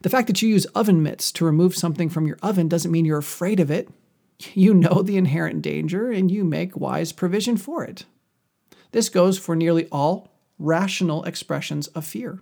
The 0.02 0.10
fact 0.10 0.26
that 0.26 0.42
you 0.42 0.48
use 0.48 0.66
oven 0.66 1.02
mitts 1.02 1.32
to 1.32 1.44
remove 1.44 1.76
something 1.76 2.08
from 2.08 2.26
your 2.26 2.38
oven 2.42 2.68
doesn't 2.68 2.90
mean 2.90 3.04
you're 3.04 3.18
afraid 3.18 3.60
of 3.60 3.70
it. 3.70 3.88
You 4.52 4.74
know 4.74 5.02
the 5.02 5.16
inherent 5.16 5.62
danger 5.62 6.10
and 6.10 6.30
you 6.30 6.44
make 6.44 6.76
wise 6.76 7.12
provision 7.12 7.56
for 7.56 7.84
it. 7.84 8.04
This 8.92 9.08
goes 9.08 9.38
for 9.38 9.56
nearly 9.56 9.88
all 9.90 10.30
rational 10.58 11.24
expressions 11.24 11.86
of 11.88 12.04
fear. 12.04 12.40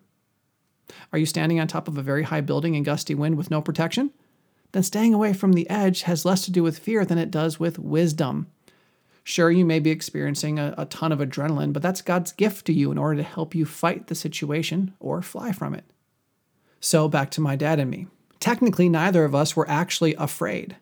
Are 1.12 1.18
you 1.18 1.26
standing 1.26 1.60
on 1.60 1.68
top 1.68 1.88
of 1.88 1.96
a 1.96 2.02
very 2.02 2.24
high 2.24 2.40
building 2.40 2.74
in 2.74 2.82
gusty 2.82 3.14
wind 3.14 3.36
with 3.36 3.50
no 3.50 3.62
protection? 3.62 4.10
Then 4.72 4.82
staying 4.82 5.14
away 5.14 5.32
from 5.32 5.52
the 5.52 5.68
edge 5.68 6.02
has 6.02 6.24
less 6.24 6.44
to 6.44 6.50
do 6.50 6.62
with 6.62 6.78
fear 6.78 7.04
than 7.04 7.18
it 7.18 7.30
does 7.30 7.60
with 7.60 7.78
wisdom. 7.78 8.48
Sure, 9.24 9.50
you 9.50 9.64
may 9.64 9.78
be 9.78 9.90
experiencing 9.90 10.58
a, 10.58 10.74
a, 10.76 10.86
ton 10.86 11.12
of 11.12 11.20
adrenaline, 11.20 11.72
but 11.72 11.82
that's 11.82 12.02
God's 12.02 12.32
gift 12.32 12.66
to 12.66 12.72
you 12.72 12.90
in 12.90 12.98
order 12.98 13.16
to 13.16 13.22
help 13.22 13.54
you 13.54 13.64
fight 13.64 14.08
the 14.08 14.14
situation 14.14 14.94
or 14.98 15.22
fly 15.22 15.52
from 15.52 15.74
it. 15.74 15.84
So, 16.80 17.08
back 17.08 17.30
to 17.32 17.40
my 17.40 17.54
dad 17.54 17.78
and 17.78 17.90
me. 17.90 18.08
Technically, 18.40 18.88
neither 18.88 19.24
of 19.24 19.34
us 19.34 19.54
were 19.54 19.68
actually 19.68 20.14
afraid. 20.16 20.76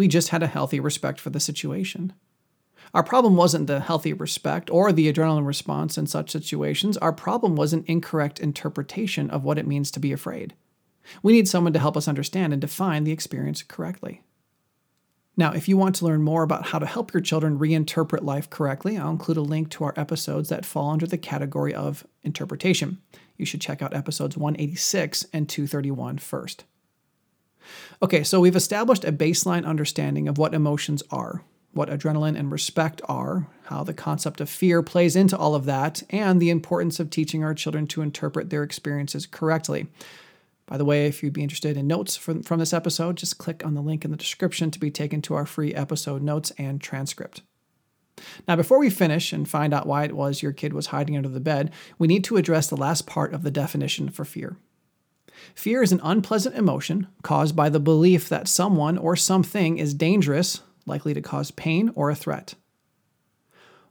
We 0.00 0.08
just 0.08 0.30
had 0.30 0.42
a 0.42 0.46
healthy 0.46 0.80
respect 0.80 1.20
for 1.20 1.28
the 1.28 1.38
situation. 1.38 2.14
Our 2.94 3.02
problem 3.02 3.36
wasn't 3.36 3.66
the 3.66 3.80
healthy 3.80 4.14
respect 4.14 4.70
or 4.70 4.92
the 4.92 5.12
adrenaline 5.12 5.46
response 5.46 5.98
in 5.98 6.06
such 6.06 6.30
situations. 6.30 6.96
Our 6.96 7.12
problem 7.12 7.54
was 7.54 7.74
an 7.74 7.84
incorrect 7.86 8.40
interpretation 8.40 9.28
of 9.28 9.44
what 9.44 9.58
it 9.58 9.66
means 9.66 9.90
to 9.90 10.00
be 10.00 10.10
afraid. 10.10 10.54
We 11.22 11.34
need 11.34 11.48
someone 11.48 11.74
to 11.74 11.78
help 11.78 11.98
us 11.98 12.08
understand 12.08 12.54
and 12.54 12.62
define 12.62 13.04
the 13.04 13.12
experience 13.12 13.62
correctly. 13.62 14.22
Now, 15.36 15.52
if 15.52 15.68
you 15.68 15.76
want 15.76 15.96
to 15.96 16.06
learn 16.06 16.22
more 16.22 16.44
about 16.44 16.68
how 16.68 16.78
to 16.78 16.86
help 16.86 17.12
your 17.12 17.20
children 17.20 17.58
reinterpret 17.58 18.22
life 18.22 18.48
correctly, 18.48 18.96
I'll 18.96 19.10
include 19.10 19.36
a 19.36 19.42
link 19.42 19.68
to 19.72 19.84
our 19.84 19.92
episodes 19.98 20.48
that 20.48 20.64
fall 20.64 20.88
under 20.88 21.06
the 21.06 21.18
category 21.18 21.74
of 21.74 22.06
interpretation. 22.22 23.02
You 23.36 23.44
should 23.44 23.60
check 23.60 23.82
out 23.82 23.92
episodes 23.92 24.34
186 24.34 25.26
and 25.34 25.46
231 25.46 26.16
first. 26.16 26.64
Okay, 28.02 28.22
so 28.22 28.40
we've 28.40 28.56
established 28.56 29.04
a 29.04 29.12
baseline 29.12 29.64
understanding 29.64 30.28
of 30.28 30.38
what 30.38 30.54
emotions 30.54 31.02
are, 31.10 31.42
what 31.72 31.88
adrenaline 31.88 32.38
and 32.38 32.50
respect 32.50 33.00
are, 33.08 33.46
how 33.64 33.84
the 33.84 33.94
concept 33.94 34.40
of 34.40 34.48
fear 34.48 34.82
plays 34.82 35.16
into 35.16 35.36
all 35.36 35.54
of 35.54 35.64
that, 35.66 36.02
and 36.10 36.40
the 36.40 36.50
importance 36.50 36.98
of 36.98 37.10
teaching 37.10 37.44
our 37.44 37.54
children 37.54 37.86
to 37.88 38.02
interpret 38.02 38.50
their 38.50 38.62
experiences 38.62 39.26
correctly. 39.26 39.86
By 40.66 40.76
the 40.76 40.84
way, 40.84 41.06
if 41.06 41.22
you'd 41.22 41.32
be 41.32 41.42
interested 41.42 41.76
in 41.76 41.88
notes 41.88 42.16
from, 42.16 42.42
from 42.44 42.60
this 42.60 42.72
episode, 42.72 43.16
just 43.16 43.38
click 43.38 43.66
on 43.66 43.74
the 43.74 43.80
link 43.80 44.04
in 44.04 44.12
the 44.12 44.16
description 44.16 44.70
to 44.70 44.78
be 44.78 44.90
taken 44.90 45.20
to 45.22 45.34
our 45.34 45.46
free 45.46 45.74
episode 45.74 46.22
notes 46.22 46.52
and 46.58 46.80
transcript. 46.80 47.42
Now, 48.46 48.56
before 48.56 48.78
we 48.78 48.90
finish 48.90 49.32
and 49.32 49.48
find 49.48 49.74
out 49.74 49.86
why 49.86 50.04
it 50.04 50.14
was 50.14 50.42
your 50.42 50.52
kid 50.52 50.72
was 50.72 50.86
hiding 50.86 51.16
under 51.16 51.28
the 51.28 51.40
bed, 51.40 51.72
we 51.98 52.06
need 52.06 52.22
to 52.24 52.36
address 52.36 52.68
the 52.68 52.76
last 52.76 53.06
part 53.06 53.34
of 53.34 53.42
the 53.42 53.50
definition 53.50 54.08
for 54.10 54.24
fear. 54.24 54.56
Fear 55.54 55.82
is 55.82 55.92
an 55.92 56.00
unpleasant 56.02 56.56
emotion 56.56 57.06
caused 57.22 57.54
by 57.54 57.68
the 57.68 57.80
belief 57.80 58.28
that 58.28 58.48
someone 58.48 58.98
or 58.98 59.16
something 59.16 59.78
is 59.78 59.94
dangerous, 59.94 60.62
likely 60.86 61.14
to 61.14 61.22
cause 61.22 61.50
pain 61.50 61.90
or 61.94 62.10
a 62.10 62.14
threat. 62.14 62.54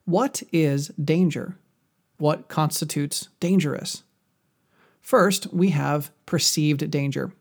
What 0.06 0.42
is 0.52 0.88
danger? 0.90 1.58
What 2.18 2.48
constitutes 2.48 3.30
dangerous? 3.40 4.04
First, 5.02 5.54
we 5.54 5.70
have 5.70 6.12
perceived 6.26 6.90
danger. 6.92 7.32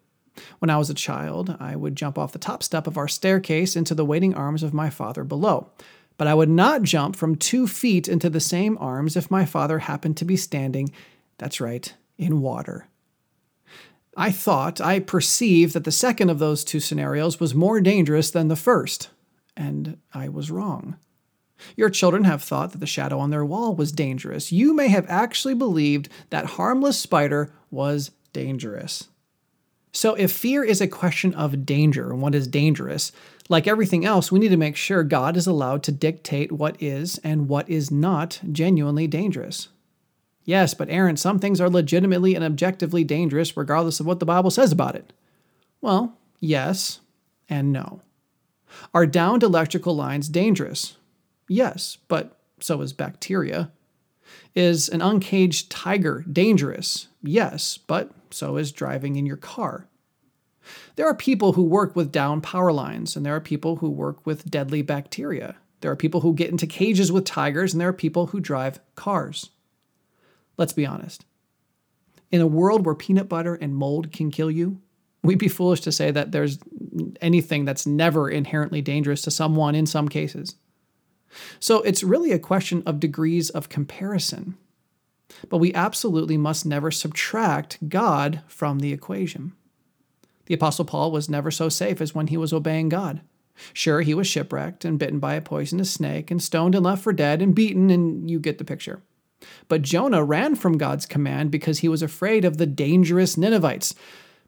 When 0.58 0.70
I 0.70 0.78
was 0.78 0.90
a 0.90 0.94
child, 0.94 1.56
I 1.58 1.76
would 1.76 1.96
jump 1.96 2.18
off 2.18 2.32
the 2.32 2.38
top 2.38 2.62
step 2.62 2.86
of 2.86 2.96
our 2.96 3.08
staircase 3.08 3.74
into 3.74 3.94
the 3.94 4.04
waiting 4.04 4.34
arms 4.34 4.62
of 4.62 4.72
my 4.72 4.90
father 4.90 5.24
below. 5.24 5.70
But 6.16 6.26
I 6.26 6.34
would 6.34 6.48
not 6.48 6.82
jump 6.82 7.16
from 7.16 7.36
two 7.36 7.66
feet 7.66 8.08
into 8.08 8.28
the 8.28 8.40
same 8.40 8.76
arms 8.78 9.16
if 9.16 9.30
my 9.30 9.44
father 9.44 9.80
happened 9.80 10.16
to 10.18 10.24
be 10.24 10.36
standing, 10.36 10.92
that's 11.38 11.60
right, 11.60 11.92
in 12.16 12.40
water. 12.40 12.88
I 14.18 14.32
thought, 14.32 14.80
I 14.80 14.98
perceived 14.98 15.75
that 15.75 15.84
the 15.84 15.92
second 15.92 16.28
of 16.28 16.40
those 16.40 16.64
two 16.64 16.80
scenarios 16.80 17.38
was 17.38 17.54
more 17.54 17.80
dangerous 17.80 18.32
than 18.32 18.48
the 18.48 18.56
first, 18.56 19.10
and 19.56 19.96
I 20.12 20.28
was 20.28 20.50
wrong. 20.50 20.96
Your 21.76 21.88
children 21.88 22.25
have 22.25 22.42
thought 22.42 22.72
that 22.72 22.78
the 22.78 22.87
shadow 22.87 23.20
on 23.20 23.30
their 23.30 23.44
wall 23.44 23.76
was 23.76 23.92
dangerous. 23.92 24.50
You 24.50 24.75
may 24.75 24.88
have 24.88 25.06
actually 25.08 25.54
believed 25.54 26.08
that 26.30 26.46
harmless 26.46 26.98
spider 26.98 27.52
was 27.70 28.10
dangerous. 28.32 29.06
So, 29.92 30.14
if 30.14 30.32
fear 30.32 30.64
is 30.64 30.80
a 30.80 30.88
question 30.88 31.32
of 31.34 31.64
danger 31.64 32.10
and 32.10 32.20
what 32.20 32.34
is 32.34 32.48
dangerous, 32.48 33.12
like 33.48 33.68
everything 33.68 34.04
else, 34.04 34.32
we 34.32 34.40
need 34.40 34.48
to 34.48 34.56
make 34.56 34.76
sure 34.76 35.04
God 35.04 35.37
is 35.37 35.46
allowed 35.46 35.84
to 35.84 35.92
dictate 35.92 36.50
what 36.50 36.76
is 36.82 37.18
and 37.18 37.48
what 37.48 37.70
is 37.70 37.92
not 37.92 38.40
genuinely 38.50 39.06
dangerous. 39.06 39.68
Yes, 40.48 40.72
but 40.72 40.88
Aaron, 40.88 41.18
some 41.18 41.38
things 41.38 41.60
are 41.60 41.68
legitimately 41.68 42.34
and 42.34 42.42
objectively 42.42 43.04
dangerous 43.04 43.54
regardless 43.54 44.00
of 44.00 44.06
what 44.06 44.18
the 44.18 44.24
Bible 44.24 44.50
says 44.50 44.72
about 44.72 44.94
it. 44.94 45.12
Well, 45.82 46.16
yes 46.40 47.00
and 47.50 47.70
no. 47.70 48.00
Are 48.94 49.04
downed 49.04 49.42
electrical 49.42 49.94
lines 49.94 50.26
dangerous? 50.26 50.96
Yes, 51.50 51.98
but 52.08 52.38
so 52.60 52.80
is 52.80 52.94
bacteria. 52.94 53.70
Is 54.54 54.88
an 54.88 55.02
uncaged 55.02 55.70
tiger 55.70 56.24
dangerous? 56.32 57.08
Yes, 57.22 57.76
but 57.76 58.10
so 58.30 58.56
is 58.56 58.72
driving 58.72 59.16
in 59.16 59.26
your 59.26 59.36
car. 59.36 59.86
There 60.96 61.06
are 61.06 61.14
people 61.14 61.52
who 61.52 61.62
work 61.62 61.94
with 61.94 62.10
down 62.10 62.40
power 62.40 62.72
lines, 62.72 63.16
and 63.16 63.26
there 63.26 63.36
are 63.36 63.40
people 63.40 63.76
who 63.76 63.90
work 63.90 64.24
with 64.24 64.50
deadly 64.50 64.80
bacteria. 64.80 65.56
There 65.82 65.90
are 65.90 65.96
people 65.96 66.22
who 66.22 66.32
get 66.32 66.48
into 66.50 66.66
cages 66.66 67.12
with 67.12 67.26
tigers, 67.26 67.74
and 67.74 67.80
there 67.82 67.90
are 67.90 67.92
people 67.92 68.28
who 68.28 68.40
drive 68.40 68.80
cars. 68.94 69.50
Let's 70.58 70.74
be 70.74 70.84
honest. 70.84 71.24
In 72.30 72.42
a 72.42 72.46
world 72.46 72.84
where 72.84 72.94
peanut 72.94 73.28
butter 73.28 73.54
and 73.54 73.74
mold 73.74 74.12
can 74.12 74.30
kill 74.30 74.50
you, 74.50 74.80
we'd 75.22 75.38
be 75.38 75.48
foolish 75.48 75.80
to 75.82 75.92
say 75.92 76.10
that 76.10 76.32
there's 76.32 76.58
anything 77.22 77.64
that's 77.64 77.86
never 77.86 78.28
inherently 78.28 78.82
dangerous 78.82 79.22
to 79.22 79.30
someone 79.30 79.74
in 79.74 79.86
some 79.86 80.08
cases. 80.08 80.56
So 81.60 81.82
it's 81.82 82.02
really 82.02 82.32
a 82.32 82.38
question 82.38 82.82
of 82.84 83.00
degrees 83.00 83.48
of 83.50 83.68
comparison. 83.68 84.58
But 85.48 85.58
we 85.58 85.74
absolutely 85.74 86.36
must 86.36 86.66
never 86.66 86.90
subtract 86.90 87.88
God 87.88 88.42
from 88.46 88.78
the 88.78 88.92
equation. 88.92 89.52
The 90.46 90.54
Apostle 90.54 90.86
Paul 90.86 91.12
was 91.12 91.28
never 91.28 91.50
so 91.50 91.68
safe 91.68 92.00
as 92.00 92.14
when 92.14 92.28
he 92.28 92.38
was 92.38 92.52
obeying 92.52 92.88
God. 92.88 93.20
Sure, 93.72 94.00
he 94.00 94.14
was 94.14 94.26
shipwrecked 94.26 94.84
and 94.84 94.98
bitten 94.98 95.18
by 95.18 95.34
a 95.34 95.42
poisonous 95.42 95.90
snake 95.90 96.30
and 96.30 96.42
stoned 96.42 96.74
and 96.74 96.84
left 96.84 97.02
for 97.02 97.12
dead 97.12 97.42
and 97.42 97.54
beaten, 97.54 97.90
and 97.90 98.30
you 98.30 98.40
get 98.40 98.56
the 98.58 98.64
picture. 98.64 99.02
But 99.68 99.83
Jonah 99.83 100.25
ran 100.25 100.54
from 100.54 100.78
God's 100.78 101.07
command 101.07 101.50
because 101.50 101.80
he 101.80 101.88
was 101.88 102.02
afraid 102.02 102.45
of 102.45 102.57
the 102.57 102.66
dangerous 102.66 103.37
Ninevites. 103.37 103.95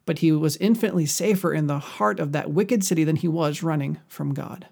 But 0.06 0.18
he 0.18 0.32
was 0.32 0.56
infinitely 0.56 1.06
safer 1.06 1.52
in 1.52 1.66
the 1.66 1.78
heart 1.78 2.18
of 2.18 2.32
that 2.32 2.50
wicked 2.50 2.82
city 2.82 3.04
than 3.04 3.16
he 3.16 3.28
was 3.28 3.62
running 3.62 3.98
from 4.08 4.34
God. 4.34 4.66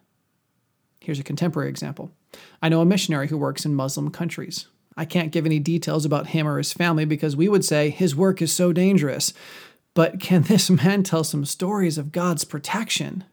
Here's 1.00 1.20
a 1.20 1.24
contemporary 1.24 1.68
example. 1.68 2.12
I 2.60 2.68
know 2.68 2.80
a 2.80 2.86
missionary 2.86 3.28
who 3.28 3.38
works 3.38 3.64
in 3.64 3.74
Muslim 3.74 4.10
countries. 4.10 4.66
I 4.96 5.04
can't 5.04 5.30
give 5.30 5.46
any 5.46 5.60
details 5.60 6.04
about 6.04 6.28
him 6.28 6.46
or 6.46 6.58
his 6.58 6.72
family 6.72 7.04
because 7.04 7.36
we 7.36 7.48
would 7.48 7.64
say 7.64 7.88
his 7.88 8.16
work 8.16 8.42
is 8.42 8.52
so 8.52 8.72
dangerous. 8.72 9.32
But 9.94 10.18
can 10.18 10.42
this 10.42 10.68
man 10.68 11.02
tell 11.04 11.24
some 11.24 11.44
stories 11.44 11.98
of 11.98 12.12
God's 12.12 12.44
protection? 12.44 13.24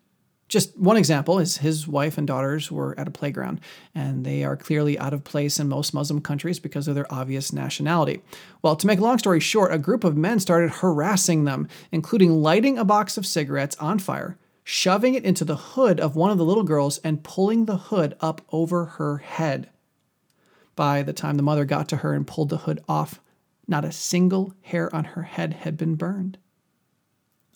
Just 0.55 0.77
one 0.77 0.95
example 0.95 1.38
is 1.39 1.57
his 1.57 1.85
wife 1.85 2.17
and 2.17 2.25
daughters 2.25 2.71
were 2.71 2.97
at 2.97 3.09
a 3.09 3.12
playground, 3.12 3.59
and 3.93 4.25
they 4.25 4.45
are 4.45 4.55
clearly 4.55 4.97
out 4.97 5.13
of 5.13 5.25
place 5.25 5.59
in 5.59 5.67
most 5.67 5.93
Muslim 5.93 6.21
countries 6.21 6.62
because 6.62 6.88
of 6.88 6.95
their 6.95 7.13
obvious 7.13 7.51
nationality. 7.51 8.21
Well, 8.62 8.77
to 8.77 8.88
make 8.88 9.00
a 9.00 9.01
long 9.01 9.17
story 9.17 9.41
short, 9.41 9.74
a 9.74 9.77
group 9.77 10.05
of 10.05 10.15
men 10.15 10.39
started 10.39 10.69
harassing 10.71 11.43
them, 11.43 11.67
including 11.91 12.41
lighting 12.41 12.77
a 12.77 12.85
box 12.85 13.17
of 13.17 13.25
cigarettes 13.25 13.75
on 13.81 14.00
fire, 14.00 14.38
shoving 14.63 15.13
it 15.13 15.25
into 15.25 15.43
the 15.43 15.57
hood 15.57 16.00
of 16.00 16.15
one 16.15 16.31
of 16.31 16.38
the 16.38 16.45
little 16.45 16.63
girls 16.63 17.00
and 17.00 17.25
pulling 17.25 17.65
the 17.65 17.75
hood 17.75 18.15
up 18.21 18.41
over 18.53 18.85
her 18.85 19.17
head. 19.17 19.69
By 20.77 21.03
the 21.03 21.12
time 21.12 21.35
the 21.35 21.43
mother 21.43 21.65
got 21.65 21.89
to 21.89 21.97
her 21.97 22.13
and 22.13 22.25
pulled 22.25 22.47
the 22.47 22.59
hood 22.59 22.81
off, 22.88 23.19
not 23.67 23.83
a 23.83 23.91
single 23.91 24.53
hair 24.62 24.95
on 24.95 25.03
her 25.03 25.24
head 25.24 25.51
had 25.51 25.75
been 25.75 25.95
burned. 25.95 26.38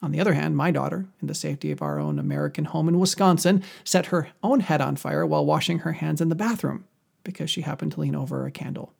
On 0.01 0.11
the 0.11 0.19
other 0.19 0.33
hand, 0.33 0.55
my 0.55 0.71
daughter, 0.71 1.07
in 1.21 1.27
the 1.27 1.33
safety 1.33 1.71
of 1.71 1.81
our 1.81 1.99
own 1.99 2.19
American 2.19 2.65
home 2.65 2.87
in 2.87 2.99
Wisconsin, 2.99 3.63
set 3.83 4.07
her 4.07 4.29
own 4.41 4.61
head 4.61 4.81
on 4.81 4.95
fire 4.95 5.25
while 5.25 5.45
washing 5.45 5.79
her 5.79 5.93
hands 5.93 6.21
in 6.21 6.29
the 6.29 6.35
bathroom 6.35 6.85
because 7.23 7.49
she 7.49 7.61
happened 7.61 7.91
to 7.93 7.99
lean 7.99 8.15
over 8.15 8.45
a 8.45 8.51
candle. 8.51 8.93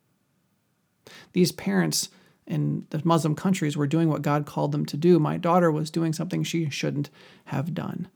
These 1.32 1.52
parents 1.52 2.10
in 2.46 2.86
the 2.90 3.00
Muslim 3.04 3.34
countries 3.34 3.76
were 3.76 3.86
doing 3.86 4.08
what 4.08 4.22
God 4.22 4.44
called 4.44 4.72
them 4.72 4.84
to 4.86 4.96
do. 4.96 5.18
My 5.18 5.38
daughter 5.38 5.70
was 5.70 5.90
doing 5.90 6.12
something 6.12 6.42
she 6.42 6.68
shouldn't 6.68 7.08
have 7.46 7.72
done. 7.72 8.08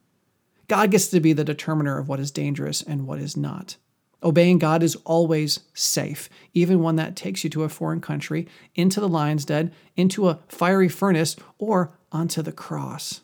God 0.69 0.91
gets 0.91 1.09
to 1.09 1.21
be 1.21 1.33
the 1.33 1.45
determiner 1.45 1.99
of 1.99 2.09
what 2.09 2.21
is 2.21 2.31
dangerous 2.31 2.83
and 2.83 3.07
what 3.07 3.19
is 3.19 3.37
not. 3.37 3.77
Obeying 4.23 4.59
God 4.59 4.83
is 4.83 4.97
always 5.05 5.61
safe, 5.75 6.31
even 6.55 6.83
when 6.83 6.97
that 6.97 7.17
takes 7.17 7.45
you 7.45 7.51
to 7.51 7.65
a 7.65 7.69
foreign 7.69 8.01
country, 8.01 8.47
into 8.75 9.01
the 9.01 9.09
lion's 9.09 9.45
den, 9.45 9.73
into 9.97 10.29
a 10.29 10.41
fiery 10.49 10.89
furnace, 10.89 11.37
or 11.59 11.97
onto 12.11 12.41
the 12.41 12.53
cross. 12.53 13.21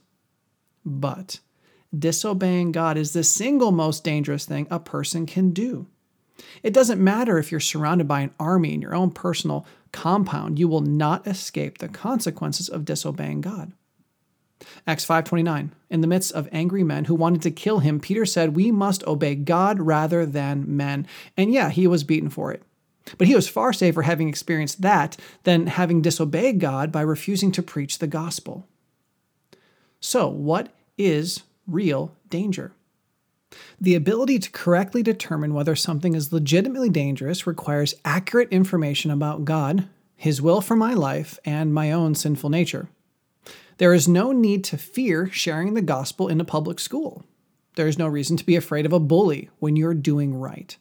But 0.84 1.40
disobeying 1.96 2.72
God 2.72 2.96
is 2.96 3.12
the 3.12 3.24
single 3.24 3.72
most 3.72 4.04
dangerous 4.04 4.44
thing 4.44 4.66
a 4.70 4.78
person 4.78 5.26
can 5.26 5.50
do. 5.50 5.86
It 6.62 6.72
doesn't 6.72 7.02
matter 7.02 7.38
if 7.38 7.50
you're 7.50 7.60
surrounded 7.60 8.08
by 8.08 8.20
an 8.20 8.34
army 8.38 8.74
in 8.74 8.82
your 8.82 8.94
own 8.94 9.10
personal 9.10 9.66
compound, 9.92 10.58
you 10.58 10.68
will 10.68 10.80
not 10.80 11.26
escape 11.26 11.78
the 11.78 11.88
consequences 11.88 12.68
of 12.68 12.84
disobeying 12.84 13.40
God. 13.40 13.72
Acts 14.86 15.04
5:29 15.06 15.70
In 15.88 16.00
the 16.00 16.06
midst 16.06 16.32
of 16.32 16.48
angry 16.52 16.84
men 16.84 17.06
who 17.06 17.14
wanted 17.14 17.42
to 17.42 17.50
kill 17.50 17.78
him 17.78 18.00
Peter 18.00 18.26
said 18.26 18.56
we 18.56 18.70
must 18.70 19.06
obey 19.06 19.34
God 19.34 19.80
rather 19.80 20.26
than 20.26 20.76
men. 20.76 21.06
And 21.36 21.52
yeah, 21.52 21.70
he 21.70 21.86
was 21.86 22.04
beaten 22.04 22.28
for 22.28 22.52
it. 22.52 22.62
But 23.18 23.26
he 23.26 23.34
was 23.34 23.48
far 23.48 23.72
safer 23.72 24.02
having 24.02 24.28
experienced 24.28 24.82
that 24.82 25.16
than 25.44 25.66
having 25.66 26.02
disobeyed 26.02 26.60
God 26.60 26.92
by 26.92 27.00
refusing 27.00 27.50
to 27.52 27.62
preach 27.62 27.98
the 27.98 28.06
gospel. 28.06 28.66
So, 30.00 30.28
what 30.28 30.72
is 30.96 31.42
real 31.66 32.14
danger? 32.28 32.72
The 33.80 33.94
ability 33.94 34.38
to 34.38 34.50
correctly 34.50 35.02
determine 35.02 35.54
whether 35.54 35.74
something 35.74 36.14
is 36.14 36.32
legitimately 36.32 36.90
dangerous 36.90 37.46
requires 37.46 37.94
accurate 38.04 38.48
information 38.50 39.10
about 39.10 39.44
God, 39.44 39.88
His 40.16 40.40
will 40.40 40.60
for 40.60 40.76
my 40.76 40.94
life, 40.94 41.38
and 41.44 41.74
my 41.74 41.90
own 41.90 42.14
sinful 42.14 42.50
nature. 42.50 42.88
There 43.80 43.94
is 43.94 44.06
no 44.06 44.30
need 44.32 44.62
to 44.64 44.76
fear 44.76 45.30
sharing 45.30 45.72
the 45.72 45.80
gospel 45.80 46.28
in 46.28 46.38
a 46.38 46.44
public 46.44 46.78
school. 46.78 47.24
There 47.76 47.86
is 47.86 47.96
no 47.96 48.06
reason 48.06 48.36
to 48.36 48.44
be 48.44 48.54
afraid 48.54 48.84
of 48.84 48.92
a 48.92 49.00
bully 49.00 49.48
when 49.58 49.74
you're 49.74 49.94
doing 49.94 50.34
right. 50.34 50.76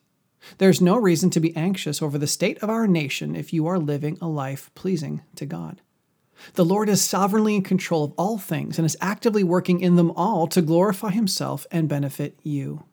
There's 0.57 0.81
no 0.81 0.97
reason 0.97 1.29
to 1.29 1.39
be 1.39 1.55
anxious 1.55 2.01
over 2.01 2.17
the 2.17 2.27
state 2.27 2.61
of 2.61 2.69
our 2.69 2.87
nation 2.87 3.37
if 3.37 3.53
you 3.53 3.67
are 3.67 3.79
living 3.79 4.17
a 4.19 4.27
life 4.27 4.69
pleasing 4.75 5.21
to 5.37 5.45
God. 5.45 5.79
The 6.55 6.65
Lord 6.65 6.89
is 6.89 7.01
sovereignly 7.01 7.55
in 7.55 7.63
control 7.63 8.03
of 8.03 8.13
all 8.17 8.37
things 8.37 8.77
and 8.77 8.85
is 8.85 8.97
actively 8.99 9.45
working 9.45 9.79
in 9.79 9.95
them 9.95 10.11
all 10.11 10.45
to 10.47 10.61
glorify 10.61 11.11
Himself 11.11 11.65
and 11.71 11.87
benefit 11.87 12.37
you. 12.43 12.83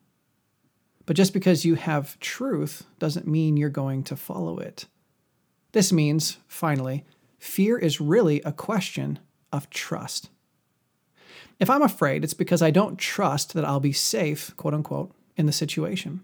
But 1.04 1.16
just 1.16 1.32
because 1.32 1.64
you 1.64 1.74
have 1.74 2.16
truth 2.20 2.86
doesn't 3.00 3.26
mean 3.26 3.56
you're 3.56 3.70
going 3.70 4.04
to 4.04 4.14
follow 4.14 4.58
it. 4.58 4.86
This 5.72 5.92
means, 5.92 6.36
finally, 6.46 7.04
fear 7.40 7.76
is 7.76 8.00
really 8.00 8.40
a 8.42 8.52
question 8.52 9.18
of 9.56 9.70
trust. 9.70 10.28
If 11.58 11.70
I'm 11.70 11.82
afraid, 11.82 12.22
it's 12.22 12.34
because 12.34 12.62
I 12.62 12.70
don't 12.70 12.98
trust 12.98 13.54
that 13.54 13.64
I'll 13.64 13.80
be 13.80 13.92
safe, 13.92 14.54
quote 14.56 14.74
unquote, 14.74 15.12
in 15.36 15.46
the 15.46 15.52
situation. 15.52 16.22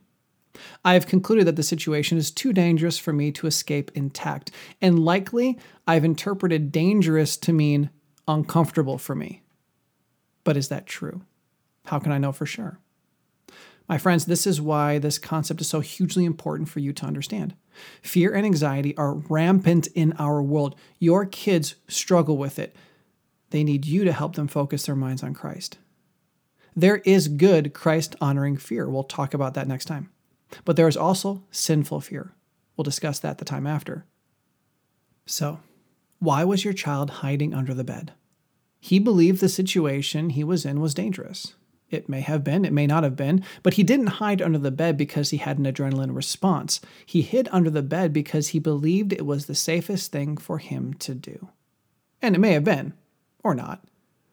I 0.84 0.94
have 0.94 1.06
concluded 1.06 1.46
that 1.46 1.56
the 1.56 1.62
situation 1.62 2.18
is 2.18 2.30
too 2.30 2.52
dangerous 2.52 2.98
for 2.98 3.12
me 3.12 3.32
to 3.32 3.46
escape 3.46 3.90
intact, 3.94 4.50
and 4.80 5.04
likely 5.04 5.58
I've 5.86 6.04
interpreted 6.04 6.72
dangerous 6.72 7.36
to 7.38 7.52
mean 7.52 7.90
uncomfortable 8.28 8.98
for 8.98 9.14
me. 9.14 9.42
But 10.44 10.56
is 10.56 10.68
that 10.68 10.86
true? 10.86 11.22
How 11.86 11.98
can 11.98 12.12
I 12.12 12.18
know 12.18 12.32
for 12.32 12.46
sure? 12.46 12.78
My 13.88 13.98
friends, 13.98 14.26
this 14.26 14.46
is 14.46 14.60
why 14.60 14.98
this 14.98 15.18
concept 15.18 15.60
is 15.60 15.68
so 15.68 15.80
hugely 15.80 16.24
important 16.24 16.68
for 16.68 16.80
you 16.80 16.92
to 16.92 17.06
understand. 17.06 17.54
Fear 18.02 18.34
and 18.34 18.46
anxiety 18.46 18.96
are 18.96 19.14
rampant 19.14 19.88
in 19.88 20.12
our 20.18 20.42
world. 20.42 20.76
Your 20.98 21.26
kids 21.26 21.74
struggle 21.88 22.36
with 22.36 22.58
it. 22.58 22.76
They 23.52 23.64
need 23.64 23.84
you 23.84 24.04
to 24.04 24.14
help 24.14 24.34
them 24.34 24.48
focus 24.48 24.86
their 24.86 24.96
minds 24.96 25.22
on 25.22 25.34
Christ. 25.34 25.76
There 26.74 27.02
is 27.04 27.28
good 27.28 27.74
Christ 27.74 28.16
honoring 28.18 28.56
fear. 28.56 28.88
We'll 28.88 29.04
talk 29.04 29.34
about 29.34 29.52
that 29.54 29.68
next 29.68 29.84
time. 29.84 30.10
But 30.64 30.76
there 30.76 30.88
is 30.88 30.96
also 30.96 31.44
sinful 31.50 32.00
fear. 32.00 32.32
We'll 32.76 32.84
discuss 32.84 33.18
that 33.18 33.36
the 33.36 33.44
time 33.44 33.66
after. 33.66 34.06
So, 35.26 35.60
why 36.18 36.44
was 36.44 36.64
your 36.64 36.72
child 36.72 37.10
hiding 37.10 37.52
under 37.52 37.74
the 37.74 37.84
bed? 37.84 38.14
He 38.80 38.98
believed 38.98 39.42
the 39.42 39.50
situation 39.50 40.30
he 40.30 40.44
was 40.44 40.64
in 40.64 40.80
was 40.80 40.94
dangerous. 40.94 41.54
It 41.90 42.08
may 42.08 42.22
have 42.22 42.42
been, 42.42 42.64
it 42.64 42.72
may 42.72 42.86
not 42.86 43.04
have 43.04 43.16
been, 43.16 43.44
but 43.62 43.74
he 43.74 43.82
didn't 43.82 44.18
hide 44.18 44.40
under 44.40 44.58
the 44.58 44.70
bed 44.70 44.96
because 44.96 45.28
he 45.28 45.36
had 45.36 45.58
an 45.58 45.66
adrenaline 45.66 46.16
response. 46.16 46.80
He 47.04 47.20
hid 47.20 47.50
under 47.52 47.68
the 47.68 47.82
bed 47.82 48.14
because 48.14 48.48
he 48.48 48.58
believed 48.58 49.12
it 49.12 49.26
was 49.26 49.44
the 49.44 49.54
safest 49.54 50.10
thing 50.10 50.38
for 50.38 50.56
him 50.56 50.94
to 50.94 51.14
do. 51.14 51.50
And 52.22 52.34
it 52.34 52.38
may 52.38 52.52
have 52.52 52.64
been, 52.64 52.94
or 53.42 53.54
not. 53.54 53.84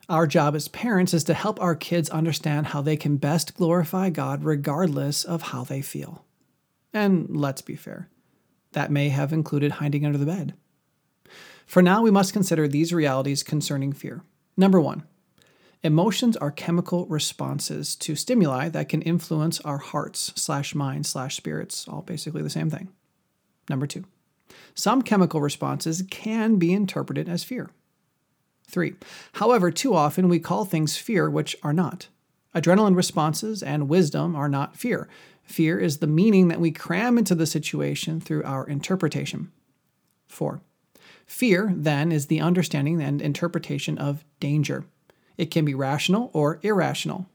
Our 0.08 0.26
job 0.26 0.56
as 0.56 0.68
parents 0.68 1.14
is 1.14 1.24
to 1.26 1.36
help 1.36 1.62
our 1.62 1.76
kids 1.76 2.10
understand 2.10 2.68
how 2.68 2.82
they 2.82 2.98
can 2.98 3.18
best 3.18 3.56
glorify 3.56 4.10
God 4.10 4.44
regardless 4.44 5.24
of 5.24 5.44
how 5.44 5.64
they 5.64 5.82
feel. 5.82 6.26
And 6.94 7.28
let's 7.30 7.62
be 7.62 7.76
fair, 7.76 8.10
that 8.72 8.92
may 8.92 9.10
have 9.10 9.32
included 9.32 9.74
hiding 9.74 10.06
under 10.06 10.18
the 10.18 10.26
bed. 10.26 10.56
For 11.68 11.84
now, 11.84 12.02
we 12.02 12.10
must 12.10 12.34
consider 12.34 12.68
these 12.68 12.92
realities 12.92 13.44
concerning 13.44 13.94
fear. 13.94 14.24
Number 14.58 14.82
one, 14.82 15.04
emotions 15.84 16.36
are 16.36 16.50
chemical 16.50 17.06
responses 17.06 17.96
to 17.98 18.16
stimuli 18.16 18.70
that 18.70 18.90
can 18.90 19.04
influence 19.04 19.60
our 19.62 19.78
hearts 19.78 20.34
slash 20.36 20.74
minds 20.74 21.10
slash 21.10 21.38
spirits, 21.38 21.88
all 21.88 22.02
basically 22.02 22.42
the 22.42 22.50
same 22.50 22.72
thing. 22.72 22.90
Number 23.70 23.86
two, 23.86 24.06
some 24.74 25.04
chemical 25.04 25.40
responses 25.40 26.04
can 26.10 26.56
be 26.56 26.74
interpreted 26.74 27.30
as 27.30 27.44
fear. 27.44 27.70
Three, 28.70 28.94
however, 29.34 29.72
too 29.72 29.96
often 29.96 30.30
we 30.30 30.40
call 30.40 30.64
things 30.64 30.96
fear 30.96 31.28
which 31.30 31.56
are 31.64 31.74
not. 31.74 32.08
Adrenaline 32.56 32.96
responses 32.96 33.64
and 33.64 33.90
wisdom 33.90 34.36
are 34.36 34.50
not 34.50 34.78
fear. 34.78 35.10
Fear 35.44 35.80
is 35.80 35.98
the 35.98 36.08
meaning 36.08 36.50
that 36.50 36.60
we 36.60 36.72
cram 36.72 37.18
into 37.18 37.34
the 37.34 37.48
situation 37.48 38.22
through 38.22 38.44
our 38.44 38.68
interpretation. 38.68 39.52
Four, 40.28 40.62
fear 41.26 41.74
then 41.76 42.12
is 42.12 42.28
the 42.28 42.42
understanding 42.42 43.02
and 43.02 43.22
interpretation 43.22 43.98
of 43.98 44.24
danger. 44.40 44.86
It 45.36 45.50
can 45.50 45.66
be 45.66 45.74
rational 45.74 46.30
or 46.34 46.60
irrational. 46.62 47.28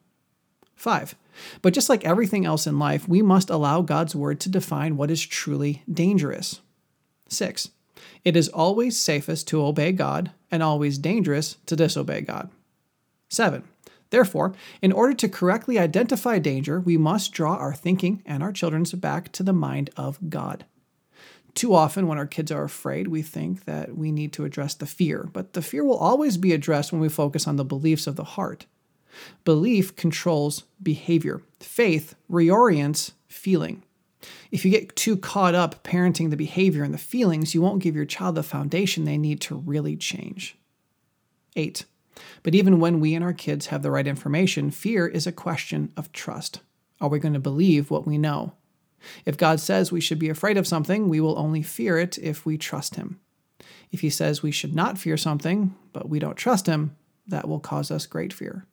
Five, 0.76 1.16
but 1.62 1.74
just 1.74 1.88
like 1.88 2.04
everything 2.04 2.44
else 2.44 2.66
in 2.66 2.78
life, 2.78 3.08
we 3.08 3.22
must 3.22 3.50
allow 3.50 3.82
God's 3.82 4.14
word 4.14 4.38
to 4.40 4.48
define 4.48 4.96
what 4.96 5.10
is 5.10 5.24
truly 5.24 5.82
dangerous. 5.92 6.60
Six, 7.28 7.70
it 8.24 8.36
is 8.36 8.48
always 8.48 8.96
safest 8.96 9.48
to 9.48 9.64
obey 9.64 9.92
God 9.92 10.30
and 10.54 10.62
always 10.62 10.98
dangerous 10.98 11.56
to 11.66 11.74
disobey 11.74 12.20
God. 12.20 12.48
7. 13.28 13.64
Therefore, 14.10 14.54
in 14.80 14.92
order 14.92 15.12
to 15.14 15.28
correctly 15.28 15.80
identify 15.80 16.38
danger, 16.38 16.78
we 16.78 16.96
must 16.96 17.32
draw 17.32 17.56
our 17.56 17.74
thinking 17.74 18.22
and 18.24 18.40
our 18.40 18.52
children's 18.52 18.92
back 18.92 19.32
to 19.32 19.42
the 19.42 19.52
mind 19.52 19.90
of 19.96 20.30
God. 20.30 20.64
Too 21.54 21.74
often, 21.74 22.06
when 22.06 22.18
our 22.18 22.26
kids 22.26 22.52
are 22.52 22.62
afraid, 22.62 23.08
we 23.08 23.22
think 23.22 23.64
that 23.64 23.96
we 23.96 24.12
need 24.12 24.32
to 24.34 24.44
address 24.44 24.74
the 24.74 24.86
fear, 24.86 25.28
but 25.32 25.54
the 25.54 25.62
fear 25.62 25.82
will 25.82 25.96
always 25.96 26.36
be 26.36 26.52
addressed 26.52 26.92
when 26.92 27.00
we 27.00 27.08
focus 27.08 27.48
on 27.48 27.56
the 27.56 27.64
beliefs 27.64 28.06
of 28.06 28.14
the 28.14 28.22
heart. 28.22 28.66
Belief 29.44 29.96
controls 29.96 30.62
behavior, 30.80 31.42
faith 31.58 32.14
reorients 32.30 33.12
feeling. 33.26 33.82
If 34.54 34.64
you 34.64 34.70
get 34.70 34.94
too 34.94 35.16
caught 35.16 35.56
up 35.56 35.82
parenting 35.82 36.30
the 36.30 36.36
behavior 36.36 36.84
and 36.84 36.94
the 36.94 36.98
feelings, 36.98 37.56
you 37.56 37.60
won't 37.60 37.82
give 37.82 37.96
your 37.96 38.04
child 38.04 38.36
the 38.36 38.44
foundation 38.44 39.02
they 39.02 39.18
need 39.18 39.40
to 39.40 39.56
really 39.56 39.96
change. 39.96 40.56
8. 41.56 41.84
But 42.44 42.54
even 42.54 42.78
when 42.78 43.00
we 43.00 43.16
and 43.16 43.24
our 43.24 43.32
kids 43.32 43.66
have 43.66 43.82
the 43.82 43.90
right 43.90 44.06
information, 44.06 44.70
fear 44.70 45.08
is 45.08 45.26
a 45.26 45.32
question 45.32 45.92
of 45.96 46.12
trust. 46.12 46.60
Are 47.00 47.08
we 47.08 47.18
going 47.18 47.34
to 47.34 47.40
believe 47.40 47.90
what 47.90 48.06
we 48.06 48.16
know? 48.16 48.52
If 49.26 49.36
God 49.36 49.58
says 49.58 49.90
we 49.90 50.00
should 50.00 50.20
be 50.20 50.28
afraid 50.28 50.56
of 50.56 50.68
something, 50.68 51.08
we 51.08 51.20
will 51.20 51.36
only 51.36 51.62
fear 51.62 51.98
it 51.98 52.16
if 52.18 52.46
we 52.46 52.56
trust 52.56 52.94
Him. 52.94 53.18
If 53.90 54.02
He 54.02 54.08
says 54.08 54.40
we 54.40 54.52
should 54.52 54.72
not 54.72 54.98
fear 54.98 55.16
something, 55.16 55.74
but 55.92 56.08
we 56.08 56.20
don't 56.20 56.36
trust 56.36 56.68
Him, 56.68 56.94
that 57.26 57.48
will 57.48 57.58
cause 57.58 57.90
us 57.90 58.06
great 58.06 58.32
fear. 58.32 58.66